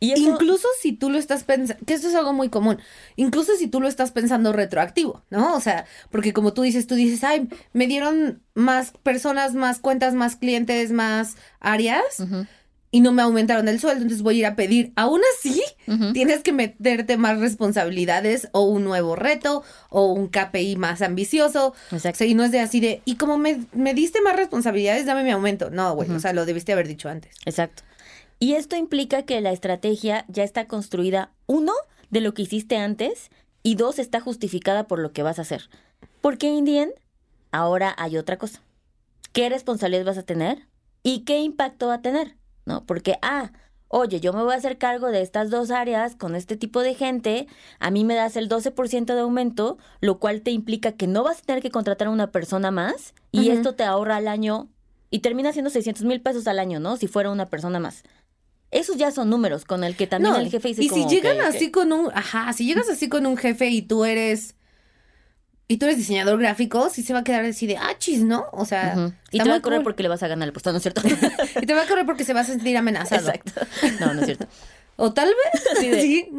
Y 0.00 0.18
Incluso 0.18 0.68
si 0.80 0.92
tú 0.92 1.10
lo 1.10 1.18
estás 1.18 1.44
pensando, 1.44 1.84
que 1.84 1.94
esto 1.94 2.08
es 2.08 2.14
algo 2.14 2.32
muy 2.32 2.48
común, 2.48 2.78
incluso 3.16 3.54
si 3.56 3.66
tú 3.66 3.80
lo 3.80 3.88
estás 3.88 4.10
pensando 4.12 4.52
retroactivo, 4.52 5.22
¿no? 5.30 5.54
O 5.54 5.60
sea, 5.60 5.86
porque 6.10 6.32
como 6.32 6.52
tú 6.52 6.62
dices, 6.62 6.86
tú 6.86 6.94
dices, 6.94 7.24
ay, 7.24 7.48
me 7.72 7.86
dieron 7.86 8.42
más 8.54 8.92
personas, 9.02 9.54
más 9.54 9.78
cuentas, 9.78 10.14
más 10.14 10.36
clientes, 10.36 10.92
más 10.92 11.36
áreas 11.60 12.22
y 12.90 13.00
no 13.00 13.12
me 13.12 13.20
aumentaron 13.20 13.68
el 13.68 13.80
sueldo, 13.80 14.02
entonces 14.02 14.22
voy 14.22 14.36
a 14.36 14.38
ir 14.38 14.46
a 14.46 14.56
pedir. 14.56 14.92
Aún 14.96 15.20
así, 15.36 15.62
tienes 16.14 16.42
que 16.42 16.52
meterte 16.52 17.16
más 17.16 17.38
responsabilidades 17.38 18.48
o 18.52 18.62
un 18.62 18.84
nuevo 18.84 19.16
reto 19.16 19.62
o 19.90 20.12
un 20.12 20.28
KPI 20.28 20.76
más 20.76 21.02
ambicioso. 21.02 21.74
Exacto. 21.92 22.24
y 22.24 22.34
no 22.34 22.44
es 22.44 22.52
de 22.52 22.60
así 22.60 22.80
de, 22.80 23.02
y 23.04 23.16
como 23.16 23.38
me, 23.38 23.60
me 23.72 23.92
diste 23.92 24.22
más 24.22 24.36
responsabilidades, 24.36 25.04
dame 25.04 25.24
mi 25.24 25.30
aumento. 25.30 25.68
No, 25.68 25.94
güey, 25.94 26.10
o 26.10 26.20
sea, 26.20 26.32
lo 26.32 26.46
debiste 26.46 26.72
haber 26.72 26.88
dicho 26.88 27.08
antes. 27.08 27.34
Exacto. 27.44 27.82
Y 28.38 28.54
esto 28.54 28.76
implica 28.76 29.22
que 29.22 29.40
la 29.40 29.52
estrategia 29.52 30.24
ya 30.28 30.44
está 30.44 30.66
construida, 30.66 31.32
uno, 31.46 31.72
de 32.10 32.20
lo 32.20 32.34
que 32.34 32.42
hiciste 32.42 32.76
antes 32.76 33.30
y 33.62 33.74
dos, 33.74 33.98
está 33.98 34.20
justificada 34.20 34.86
por 34.86 34.98
lo 34.98 35.12
que 35.12 35.22
vas 35.22 35.38
a 35.38 35.42
hacer. 35.42 35.68
Porque 36.20 36.56
en 36.56 36.64
the 36.64 36.94
ahora 37.50 37.94
hay 37.98 38.16
otra 38.16 38.38
cosa. 38.38 38.62
¿Qué 39.32 39.48
responsabilidad 39.48 40.04
vas 40.04 40.18
a 40.18 40.22
tener? 40.22 40.66
¿Y 41.02 41.20
qué 41.20 41.40
impacto 41.40 41.88
va 41.88 41.94
a 41.94 42.02
tener? 42.02 42.36
¿No? 42.64 42.84
Porque, 42.84 43.18
ah, 43.22 43.52
oye, 43.88 44.20
yo 44.20 44.32
me 44.32 44.42
voy 44.42 44.54
a 44.54 44.56
hacer 44.56 44.78
cargo 44.78 45.08
de 45.08 45.22
estas 45.22 45.50
dos 45.50 45.70
áreas 45.70 46.16
con 46.16 46.34
este 46.34 46.56
tipo 46.56 46.80
de 46.82 46.94
gente, 46.94 47.46
a 47.78 47.90
mí 47.90 48.04
me 48.04 48.14
das 48.14 48.36
el 48.36 48.48
12% 48.48 49.14
de 49.14 49.20
aumento, 49.20 49.78
lo 50.00 50.18
cual 50.18 50.42
te 50.42 50.50
implica 50.50 50.92
que 50.92 51.06
no 51.06 51.22
vas 51.22 51.38
a 51.38 51.42
tener 51.42 51.62
que 51.62 51.70
contratar 51.70 52.08
a 52.08 52.12
una 52.12 52.32
persona 52.32 52.70
más 52.70 53.14
y 53.30 53.50
esto 53.50 53.74
te 53.74 53.84
ahorra 53.84 54.16
al 54.16 54.28
año 54.28 54.68
y 55.10 55.20
termina 55.20 55.52
siendo 55.52 55.70
600 55.70 56.04
mil 56.04 56.20
pesos 56.20 56.46
al 56.46 56.58
año, 56.58 56.80
¿no? 56.80 56.96
Si 56.96 57.06
fuera 57.06 57.30
una 57.30 57.46
persona 57.46 57.78
más. 57.78 58.02
Esos 58.70 58.96
ya 58.96 59.10
son 59.10 59.30
números 59.30 59.64
con 59.64 59.84
el 59.84 59.96
que 59.96 60.06
también 60.06 60.34
el 60.34 60.50
jefe 60.50 60.68
dice 60.68 60.82
Y 60.82 60.88
si 60.88 61.06
llegan 61.06 61.40
así 61.40 61.70
con 61.70 61.92
un, 61.92 62.10
ajá, 62.14 62.52
si 62.52 62.66
llegas 62.66 62.88
así 62.88 63.08
con 63.08 63.26
un 63.26 63.36
jefe 63.36 63.68
y 63.68 63.82
tú 63.82 64.04
eres 64.04 64.54
y 65.68 65.78
tú 65.78 65.86
eres 65.86 65.96
diseñador 65.96 66.38
gráfico, 66.38 66.90
sí 66.90 67.02
se 67.02 67.12
va 67.12 67.20
a 67.20 67.24
quedar 67.24 67.44
así 67.44 67.66
de, 67.66 67.76
ah, 67.76 67.96
chis, 67.98 68.22
¿no? 68.22 68.46
O 68.52 68.64
sea, 68.64 69.12
y 69.32 69.38
te 69.38 69.48
va 69.48 69.56
a 69.56 69.62
correr 69.62 69.82
porque 69.82 70.02
le 70.02 70.08
vas 70.08 70.22
a 70.22 70.28
ganar 70.28 70.46
el 70.46 70.52
puesto, 70.52 70.70
¿no 70.70 70.76
es 70.76 70.82
cierto? 70.82 71.02
y 71.60 71.66
te 71.66 71.74
va 71.74 71.82
a 71.82 71.86
correr 71.86 72.06
porque 72.06 72.24
se 72.24 72.32
va 72.32 72.40
a 72.40 72.44
sentir 72.44 72.76
amenazado. 72.76 73.28
Exacto. 73.28 73.52
No, 74.00 74.14
no 74.14 74.20
es 74.20 74.26
cierto. 74.26 74.46
o 74.96 75.12
tal 75.12 75.28
vez, 75.28 75.62
sí, 75.80 75.92
sí. 76.00 76.30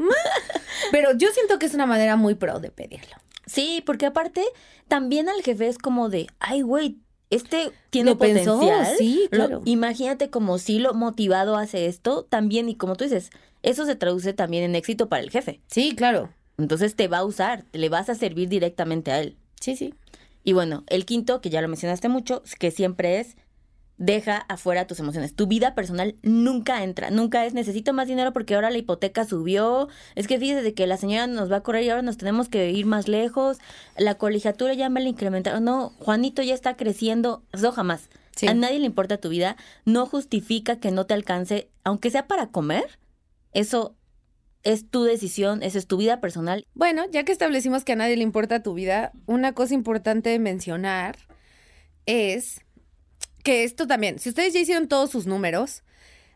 Pero 0.92 1.12
yo 1.18 1.30
siento 1.34 1.60
que 1.60 1.66
es 1.66 1.74
una 1.74 1.86
manera 1.86 2.16
muy 2.16 2.36
pro 2.36 2.60
de 2.60 2.72
pedirlo. 2.72 3.16
Sí, 3.46 3.84
porque 3.86 4.06
aparte, 4.06 4.46
también 4.88 5.28
al 5.30 5.42
jefe 5.42 5.68
es 5.68 5.78
como 5.78 6.10
de, 6.10 6.28
ay, 6.40 6.62
güey, 6.62 6.98
este 7.30 7.72
tiene 7.90 8.16
potencial. 8.16 8.88
sí, 8.98 9.28
claro. 9.32 9.62
imagínate 9.66 10.30
como 10.30 10.58
si 10.58 10.80
lo 10.80 10.94
motivado 10.94 11.58
hace 11.58 11.88
esto 11.88 12.24
también, 12.24 12.70
y 12.70 12.76
como 12.76 12.96
tú 12.96 13.04
dices, 13.04 13.32
eso 13.64 13.86
se 13.86 13.96
traduce 13.96 14.34
también 14.34 14.64
en 14.64 14.76
éxito 14.76 15.10
para 15.10 15.24
el 15.24 15.30
jefe. 15.30 15.60
Sí, 15.68 15.94
claro. 15.96 16.30
Entonces 16.58 16.96
te 16.96 17.08
va 17.08 17.20
a 17.20 17.26
usar, 17.26 17.66
le 17.74 17.90
vas 17.90 18.10
a 18.10 18.16
servir 18.16 18.50
directamente 18.50 19.12
a 19.12 19.20
él. 19.20 19.36
Sí, 19.60 19.76
sí. 19.76 19.94
Y 20.44 20.54
bueno, 20.54 20.84
el 20.88 21.06
quinto, 21.06 21.42
que 21.42 21.50
ya 21.50 21.62
lo 21.62 21.68
mencionaste 21.68 22.08
mucho, 22.08 22.42
que 22.60 22.72
siempre 22.72 23.20
es 23.20 23.36
deja 23.98 24.38
afuera 24.38 24.88
tus 24.88 25.00
emociones. 25.00 25.36
Tu 25.36 25.48
vida 25.48 25.76
personal 25.76 26.16
nunca 26.22 26.84
entra, 26.84 27.10
nunca 27.10 27.46
es 27.46 27.54
necesito 27.54 27.94
más 27.94 28.08
dinero 28.08 28.34
porque 28.34 28.56
ahora 28.56 28.70
la 28.70 28.78
hipoteca 28.78 29.26
subió. 29.26 29.90
Es 30.16 30.28
que 30.28 30.40
fíjese 30.40 30.74
que 30.74 30.88
la 30.88 30.98
señora 30.98 31.28
nos 31.28 31.52
va 31.52 31.58
a 31.58 31.64
correr 31.64 31.84
y 31.84 31.90
ahora 31.90 32.04
nos 32.04 32.18
tenemos 32.18 32.50
que 32.50 32.72
ir 32.72 32.86
más 32.86 33.08
lejos. 33.08 33.58
La 33.98 34.16
colegiatura 34.16 34.74
ya 34.74 34.90
me 34.90 35.02
la 35.02 35.10
incrementaron. 35.10 35.64
No, 35.64 35.90
Juanito 36.00 36.42
ya 36.42 36.54
está 36.54 36.76
creciendo. 36.76 37.44
Eso 37.52 37.72
jamás. 37.72 38.10
A 38.48 38.54
nadie 38.54 38.80
le 38.80 38.86
importa 38.86 39.18
tu 39.18 39.30
vida. 39.30 39.58
No 39.86 40.06
justifica 40.06 40.80
que 40.80 40.92
no 40.92 41.06
te 41.06 41.16
alcance, 41.16 41.70
aunque 41.84 42.12
sea 42.12 42.28
para 42.28 42.48
comer. 42.48 43.00
Eso 43.52 43.96
es 44.64 44.90
tu 44.90 45.04
decisión, 45.04 45.64
esa 45.64 45.78
es 45.78 45.88
tu 45.88 45.98
vida 45.98 46.20
personal. 46.20 46.68
Bueno, 46.74 47.06
ya 47.10 47.24
que 47.24 47.32
establecimos 47.32 47.84
que 47.84 47.94
a 47.94 47.96
nadie 47.96 48.18
le 48.18 48.24
importa 48.24 48.62
tu 48.62 48.74
vida, 48.74 49.12
una 49.26 49.54
cosa 49.54 49.74
importante 49.74 50.30
de 50.30 50.40
mencionar 50.40 51.18
es 52.06 52.62
que 53.44 53.64
esto 53.64 53.88
también, 53.88 54.20
si 54.20 54.30
ustedes 54.30 54.54
ya 54.54 54.60
hicieron 54.60 54.88
todos 54.88 55.10
sus 55.10 55.26
números, 55.26 55.84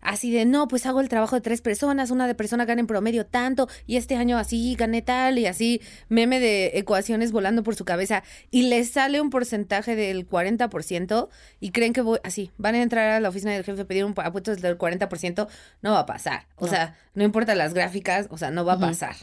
así 0.02 0.32
de, 0.32 0.46
no, 0.46 0.68
pues 0.68 0.86
hago 0.86 1.00
el 1.00 1.10
trabajo 1.10 1.36
de 1.36 1.42
tres 1.42 1.62
personas, 1.62 2.12
una 2.12 2.28
de 2.28 2.36
persona 2.36 2.66
gana 2.66 2.82
en 2.82 2.88
promedio 2.88 3.26
tanto, 3.26 3.70
y 3.86 3.98
este 3.98 4.16
año 4.16 4.38
así 4.38 4.76
gané 4.76 5.02
tal, 5.02 5.38
y 5.38 5.46
así 5.46 5.82
meme 6.10 6.40
de 6.40 6.72
ecuaciones 6.76 7.32
volando 7.32 7.64
por 7.64 7.76
su 7.76 7.86
cabeza, 7.86 8.24
y 8.50 8.64
les 8.64 8.90
sale 8.90 9.22
un 9.22 9.30
porcentaje 9.30 9.96
del 9.96 10.28
40%, 10.28 11.30
y 11.60 11.72
creen 11.72 11.94
que 11.94 12.02
voy, 12.02 12.20
así, 12.24 12.52
van 12.58 12.76
a 12.76 12.82
entrar 12.82 13.12
a 13.12 13.20
la 13.20 13.30
oficina 13.30 13.52
del 13.52 13.64
jefe 13.64 13.82
a 13.82 13.86
pedir 13.86 14.06
un 14.06 14.14
apuesto 14.18 14.56
del 14.56 14.78
40%, 14.78 15.48
no 15.82 15.92
va 15.92 16.00
a 16.00 16.06
pasar. 16.06 16.48
O 16.56 16.68
sea, 16.68 16.98
no 17.14 17.24
importa 17.24 17.56
las 17.56 17.74
gráficas, 17.74 18.28
o 18.30 18.38
sea, 18.38 18.52
no 18.52 18.66
va 18.66 18.74
a 18.74 18.80
pasar. 18.80 19.16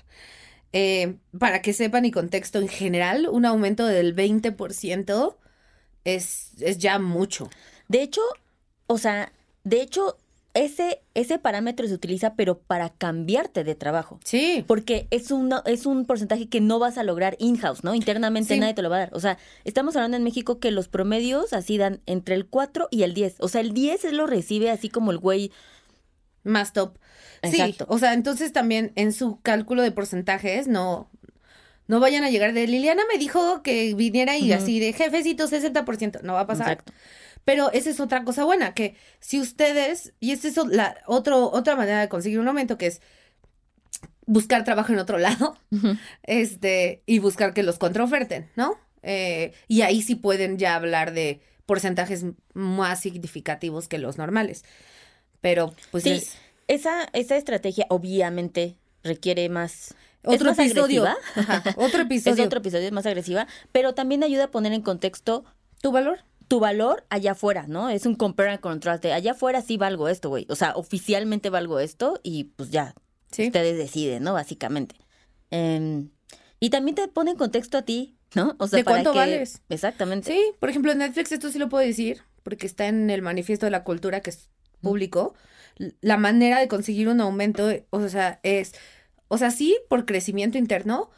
Eh, 0.72 1.16
para 1.38 1.62
que 1.62 1.72
sepan 1.72 2.04
y 2.04 2.10
contexto 2.10 2.58
en 2.58 2.68
general, 2.68 3.28
un 3.30 3.46
aumento 3.46 3.86
del 3.86 4.14
20% 4.14 5.36
es, 6.04 6.50
es 6.60 6.78
ya 6.78 6.98
mucho. 6.98 7.50
De 7.88 8.02
hecho, 8.02 8.20
o 8.86 8.98
sea, 8.98 9.32
de 9.64 9.82
hecho, 9.82 10.16
ese, 10.54 11.02
ese 11.14 11.38
parámetro 11.38 11.86
se 11.86 11.94
utiliza, 11.94 12.34
pero 12.34 12.58
para 12.58 12.90
cambiarte 12.90 13.64
de 13.64 13.74
trabajo. 13.74 14.18
Sí. 14.24 14.64
Porque 14.66 15.06
es, 15.10 15.30
una, 15.30 15.62
es 15.66 15.86
un 15.86 16.04
porcentaje 16.04 16.48
que 16.48 16.60
no 16.60 16.78
vas 16.78 16.98
a 16.98 17.04
lograr 17.04 17.36
in-house, 17.38 17.84
¿no? 17.84 17.94
Internamente 17.94 18.56
nadie 18.56 18.74
te 18.74 18.82
lo 18.82 18.90
va 18.90 18.96
a 18.96 19.00
dar. 19.00 19.10
O 19.14 19.20
sea, 19.20 19.38
estamos 19.64 19.94
hablando 19.96 20.16
en 20.16 20.24
México 20.24 20.58
que 20.58 20.70
los 20.70 20.88
promedios 20.88 21.52
así 21.52 21.78
dan 21.78 22.00
entre 22.06 22.34
el 22.34 22.46
4 22.46 22.88
y 22.90 23.02
el 23.02 23.14
10. 23.14 23.36
O 23.38 23.48
sea, 23.48 23.60
el 23.60 23.72
10 23.72 24.06
es 24.06 24.12
lo 24.12 24.26
recibe 24.26 24.70
así 24.70 24.88
como 24.88 25.10
el 25.10 25.18
güey. 25.18 25.52
Más 26.44 26.72
top. 26.72 26.98
Exacto. 27.42 27.84
Sí, 27.84 27.94
o 27.94 27.98
sea, 27.98 28.14
entonces 28.14 28.52
también 28.52 28.92
en 28.96 29.12
su 29.12 29.40
cálculo 29.40 29.82
de 29.82 29.92
porcentajes 29.92 30.66
no, 30.66 31.08
no 31.88 32.00
vayan 32.00 32.22
a 32.22 32.30
llegar 32.30 32.52
de 32.52 32.66
Liliana 32.66 33.02
me 33.10 33.18
dijo 33.18 33.62
que 33.62 33.94
viniera 33.94 34.36
y 34.36 34.52
así 34.52 34.78
de 34.78 34.92
jefecito 34.92 35.48
60%. 35.48 36.20
No 36.22 36.34
va 36.34 36.40
a 36.40 36.46
pasar. 36.46 36.72
Exacto. 36.72 36.92
Pero 37.44 37.72
esa 37.72 37.88
es 37.88 37.98
otra 37.98 38.24
cosa 38.24 38.44
buena, 38.44 38.74
que 38.74 38.94
si 39.20 39.40
ustedes, 39.40 40.12
y 40.20 40.32
esta 40.32 40.48
es 40.48 40.56
la 40.66 40.98
otro, 41.06 41.50
otra 41.50 41.76
manera 41.76 42.00
de 42.00 42.10
conseguir 42.10 42.40
un 42.40 42.46
aumento, 42.46 42.76
que 42.76 42.86
es 42.86 43.00
buscar 44.26 44.64
trabajo 44.64 44.92
en 44.92 44.98
otro 44.98 45.16
lado, 45.16 45.56
este, 46.24 47.02
y 47.06 47.20
buscar 47.20 47.54
que 47.54 47.62
los 47.62 47.78
contraoferten, 47.78 48.50
¿no? 48.54 48.76
Eh, 49.02 49.54
y 49.66 49.80
ahí 49.80 50.02
sí 50.02 50.14
pueden 50.14 50.58
ya 50.58 50.74
hablar 50.74 51.14
de 51.14 51.40
porcentajes 51.64 52.26
más 52.52 53.00
significativos 53.00 53.88
que 53.88 53.96
los 53.96 54.18
normales. 54.18 54.64
Pero, 55.40 55.72
pues 55.90 56.04
sí, 56.04 56.22
esa, 56.66 57.08
esa 57.14 57.36
estrategia 57.36 57.86
obviamente 57.88 58.76
requiere 59.02 59.48
más 59.48 59.94
otro 60.24 60.50
episodio. 60.52 61.06
otro 61.76 62.02
episodio. 62.02 62.42
Es 62.42 62.46
otro 62.46 62.60
episodio 62.60 62.90
más 62.92 63.06
agresiva, 63.06 63.46
pero 63.72 63.94
también 63.94 64.22
ayuda 64.22 64.44
a 64.44 64.50
poner 64.50 64.72
en 64.72 64.82
contexto 64.82 65.44
tu 65.80 65.92
valor 65.92 66.20
tu 66.48 66.60
valor 66.60 67.04
allá 67.10 67.32
afuera, 67.32 67.66
¿no? 67.68 67.90
Es 67.90 68.06
un 68.06 68.14
compare 68.14 68.50
and 68.50 68.60
contrast 68.60 69.02
de 69.02 69.12
allá 69.12 69.32
afuera 69.32 69.60
sí 69.60 69.76
valgo 69.76 70.08
esto, 70.08 70.30
güey. 70.30 70.46
O 70.48 70.56
sea, 70.56 70.72
oficialmente 70.74 71.50
valgo 71.50 71.78
esto 71.78 72.18
y 72.22 72.44
pues 72.44 72.70
ya, 72.70 72.94
ustedes 73.30 73.76
deciden, 73.76 74.22
¿no? 74.22 74.32
Básicamente. 74.32 74.96
Em, 75.50 76.08
y 76.58 76.70
también 76.70 76.94
te 76.94 77.06
pone 77.08 77.32
en 77.32 77.36
contexto 77.36 77.78
a 77.78 77.82
ti, 77.82 78.16
¿no? 78.34 78.56
O 78.58 78.66
sea, 78.66 78.78
¿De 78.78 78.84
cuánto 78.84 79.14
vales? 79.14 79.62
Exactamente. 79.68 80.32
Sí, 80.32 80.52
por 80.58 80.70
ejemplo, 80.70 80.90
en 80.90 80.98
Netflix 80.98 81.32
esto 81.32 81.50
sí 81.50 81.58
lo 81.58 81.68
puedo 81.68 81.86
decir, 81.86 82.22
porque 82.42 82.66
está 82.66 82.86
en 82.86 83.10
el 83.10 83.20
manifiesto 83.20 83.66
de 83.66 83.70
la 83.70 83.84
cultura 83.84 84.20
que 84.20 84.30
es 84.30 84.48
público. 84.80 85.34
La 86.00 86.16
manera 86.16 86.58
de 86.58 86.68
conseguir 86.68 87.08
un 87.08 87.20
aumento, 87.20 87.68
o 87.90 88.08
sea, 88.08 88.40
es, 88.42 88.72
o 89.28 89.38
sea, 89.38 89.50
sí, 89.50 89.76
por 89.88 90.06
crecimiento 90.06 90.58
interno, 90.58 91.10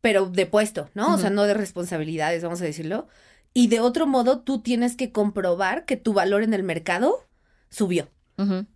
pero 0.00 0.26
de 0.26 0.46
puesto, 0.46 0.90
¿no? 0.94 1.14
O 1.14 1.18
sea, 1.18 1.30
no 1.30 1.44
de 1.44 1.54
responsabilidades, 1.54 2.42
vamos 2.42 2.60
a 2.60 2.64
decirlo. 2.64 3.08
Y 3.52 3.68
de 3.68 3.80
otro 3.80 4.06
modo, 4.06 4.40
tú 4.40 4.60
tienes 4.60 4.96
que 4.96 5.12
comprobar 5.12 5.84
que 5.84 5.96
tu 5.96 6.12
valor 6.12 6.42
en 6.42 6.54
el 6.54 6.62
mercado 6.62 7.26
subió. 7.70 8.08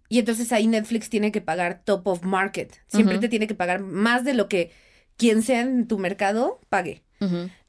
Y 0.09 0.21
entonces 0.21 0.53
ahí 0.53 0.66
Netflix 0.68 1.11
tiene 1.11 1.33
que 1.33 1.40
pagar 1.40 1.83
top 1.85 2.07
of 2.07 2.23
market. 2.23 2.81
Siempre 2.87 3.18
te 3.18 3.29
tiene 3.29 3.47
que 3.47 3.55
pagar 3.55 3.81
más 3.81 4.25
de 4.25 4.35
lo 4.35 4.49
que 4.49 4.73
quien 5.16 5.42
sea 5.42 5.61
en 5.61 5.88
tu 5.88 5.99
mercado 5.99 6.61
pague. 6.68 7.03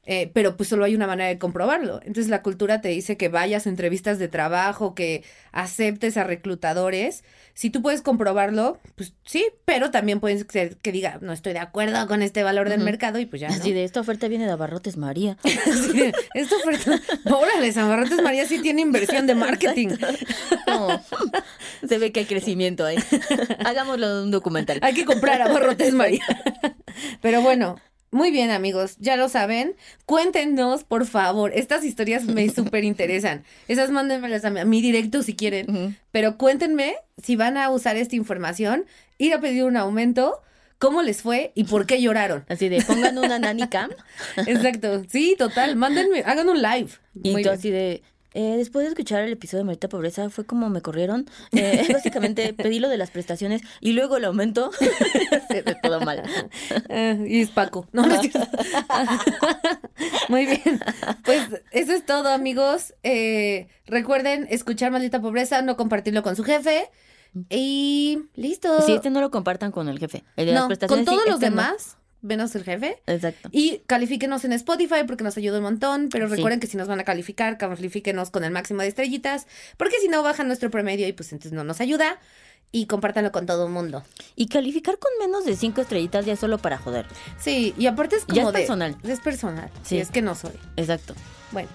Eh, 0.06 0.30
pero 0.32 0.56
pues 0.56 0.68
solo 0.68 0.84
hay 0.84 0.94
una 0.94 1.06
manera 1.06 1.28
de 1.28 1.38
comprobarlo. 1.38 2.00
Entonces 2.02 2.28
la 2.28 2.42
cultura 2.42 2.80
te 2.80 2.88
dice 2.88 3.16
que 3.16 3.28
vayas 3.28 3.66
a 3.66 3.70
entrevistas 3.70 4.18
de 4.18 4.28
trabajo, 4.28 4.94
que 4.94 5.24
aceptes 5.52 6.16
a 6.16 6.24
reclutadores. 6.24 7.22
Si 7.52 7.68
tú 7.68 7.82
puedes 7.82 8.00
comprobarlo, 8.00 8.78
pues 8.94 9.12
sí, 9.26 9.46
pero 9.66 9.90
también 9.90 10.18
puedes 10.18 10.46
ser 10.48 10.78
que 10.78 10.92
diga, 10.92 11.18
no 11.20 11.32
estoy 11.32 11.52
de 11.52 11.58
acuerdo 11.58 12.06
con 12.08 12.22
este 12.22 12.42
valor 12.42 12.70
del 12.70 12.80
mercado 12.80 13.18
y 13.18 13.26
pues 13.26 13.40
ya. 13.40 13.48
Así 13.48 13.72
de 13.72 13.84
esta 13.84 14.00
oferta 14.00 14.28
viene 14.28 14.46
de 14.46 14.52
Abarrotes 14.52 14.96
María. 14.96 15.36
esta 16.34 16.56
oferta, 16.56 17.00
órale, 17.26 17.72
Abarrotes 17.78 18.22
María 18.22 18.46
sí 18.46 18.60
tiene 18.62 18.80
inversión 18.80 19.26
de 19.26 19.34
marketing. 19.34 19.90
Se 21.86 21.98
ve 21.98 22.12
que 22.12 22.20
hay 22.20 22.26
crecimiento 22.26 22.86
ahí. 22.86 22.96
Hagámoslo 23.64 24.22
un 24.22 24.30
documental. 24.30 24.78
Hay 24.82 24.94
que 24.94 25.04
comprar 25.04 25.42
Abarrotes 25.42 25.92
María. 25.92 26.24
Pero 27.20 27.42
bueno, 27.42 27.76
muy 28.12 28.32
bien, 28.32 28.50
amigos, 28.50 28.96
ya 28.98 29.16
lo 29.16 29.28
saben. 29.28 29.76
Cuéntenos, 30.04 30.82
por 30.82 31.06
favor. 31.06 31.52
Estas 31.54 31.84
historias 31.84 32.24
me 32.24 32.48
súper 32.54 32.84
interesan. 32.84 33.44
Esas 33.68 33.90
mándenmelas 33.90 34.44
a 34.44 34.50
mí, 34.50 34.80
directo 34.80 35.22
si 35.22 35.36
quieren. 35.36 35.96
Pero 36.10 36.36
cuéntenme 36.36 36.96
si 37.22 37.36
van 37.36 37.56
a 37.56 37.70
usar 37.70 37.96
esta 37.96 38.16
información, 38.16 38.84
ir 39.18 39.32
a 39.32 39.40
pedir 39.40 39.64
un 39.64 39.76
aumento, 39.76 40.42
cómo 40.78 41.02
les 41.02 41.22
fue 41.22 41.52
y 41.54 41.64
por 41.64 41.86
qué 41.86 42.02
lloraron. 42.02 42.44
Así 42.48 42.68
de, 42.68 42.82
pongan 42.82 43.16
una 43.16 43.38
nanny 43.38 43.68
cam. 43.68 43.90
Exacto. 44.46 45.04
Sí, 45.08 45.36
total. 45.38 45.76
Mándenme, 45.76 46.22
hagan 46.26 46.48
un 46.48 46.60
live. 46.60 46.90
Y 47.22 47.42
tú 47.42 47.50
así 47.50 47.70
de, 47.70 48.02
eh, 48.32 48.54
después 48.56 48.84
de 48.84 48.90
escuchar 48.90 49.22
el 49.22 49.32
episodio 49.32 49.64
de 49.64 49.66
Marita 49.66 49.88
Pobreza, 49.88 50.30
fue 50.30 50.44
como 50.44 50.70
me 50.70 50.82
corrieron. 50.82 51.28
Eh, 51.52 51.88
básicamente 51.92 52.52
pedí 52.52 52.78
lo 52.78 52.88
de 52.88 52.96
las 52.96 53.10
prestaciones 53.10 53.62
y 53.80 53.92
luego 53.92 54.16
el 54.16 54.24
aumento. 54.24 54.70
de 55.48 55.76
todo 55.82 56.00
mal. 56.00 56.22
Eh, 56.88 57.24
y 57.26 57.40
es 57.40 57.50
Paco. 57.50 57.86
No, 57.92 58.02
Muy 60.28 60.46
bien. 60.46 60.80
Pues 61.24 61.48
eso 61.72 61.92
es 61.92 62.06
todo, 62.06 62.28
amigos. 62.28 62.94
recuerden 63.86 64.46
escuchar 64.50 64.90
Maldita 64.90 65.20
Pobreza, 65.20 65.62
no 65.62 65.76
compartirlo 65.76 66.22
con 66.22 66.36
su 66.36 66.44
jefe. 66.44 66.88
Y 67.48 68.24
listo. 68.34 68.80
Si 68.82 68.92
este 68.92 69.10
no 69.10 69.20
lo 69.20 69.30
compartan 69.30 69.70
con 69.70 69.88
el 69.88 69.98
jefe. 69.98 70.24
El 70.36 70.46
de 70.46 70.52
no, 70.52 70.60
las 70.60 70.66
prestaciones, 70.68 71.06
con 71.06 71.14
todos 71.14 71.24
sí, 71.24 71.30
los 71.30 71.42
este 71.42 71.54
no. 71.54 71.62
Menos 72.22 72.54
el 72.54 72.64
jefe. 72.64 73.00
Exacto. 73.06 73.48
Y 73.52 73.82
califíquenos 73.86 74.44
en 74.44 74.52
Spotify 74.52 75.04
porque 75.06 75.24
nos 75.24 75.36
ayuda 75.36 75.58
un 75.58 75.64
montón. 75.64 76.08
Pero 76.10 76.26
recuerden 76.28 76.60
que 76.60 76.66
si 76.66 76.76
nos 76.76 76.88
van 76.88 77.00
a 77.00 77.04
calificar, 77.04 77.58
califíquenos 77.58 78.30
con 78.30 78.44
el 78.44 78.50
máximo 78.50 78.82
de 78.82 78.88
estrellitas. 78.88 79.46
Porque 79.76 79.98
si 80.00 80.08
no, 80.08 80.22
bajan 80.22 80.46
nuestro 80.46 80.70
promedio 80.70 81.06
y 81.08 81.12
pues 81.12 81.32
entonces 81.32 81.52
no 81.52 81.64
nos 81.64 81.80
ayuda. 81.80 82.18
Y 82.72 82.86
compártanlo 82.86 83.32
con 83.32 83.46
todo 83.46 83.66
el 83.66 83.72
mundo. 83.72 84.04
Y 84.36 84.46
calificar 84.46 84.96
con 84.98 85.10
menos 85.18 85.44
de 85.44 85.56
cinco 85.56 85.80
estrellitas 85.80 86.24
ya 86.24 86.34
es 86.34 86.38
solo 86.38 86.58
para 86.58 86.78
joder. 86.78 87.04
Sí, 87.38 87.74
y 87.76 87.86
aparte 87.86 88.14
es 88.16 88.24
como 88.24 88.36
Ya 88.36 88.42
es 88.42 88.48
de- 88.52 88.58
personal. 88.60 88.96
Es 89.02 89.18
personal. 89.20 89.70
Sí, 89.82 89.96
Sí. 89.96 89.98
es 89.98 90.10
que 90.10 90.22
no 90.22 90.34
soy. 90.36 90.52
Exacto. 90.76 91.14
Bueno. 91.50 91.68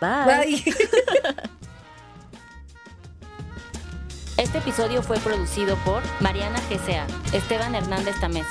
Bye. 0.00 0.60
Bye. 0.64 0.74
Este 4.36 4.58
episodio 4.58 5.02
fue 5.02 5.18
producido 5.18 5.76
por 5.84 6.02
Mariana 6.20 6.60
GCA, 6.68 7.06
Esteban 7.32 7.74
Hernández 7.76 8.18
Tamés, 8.20 8.46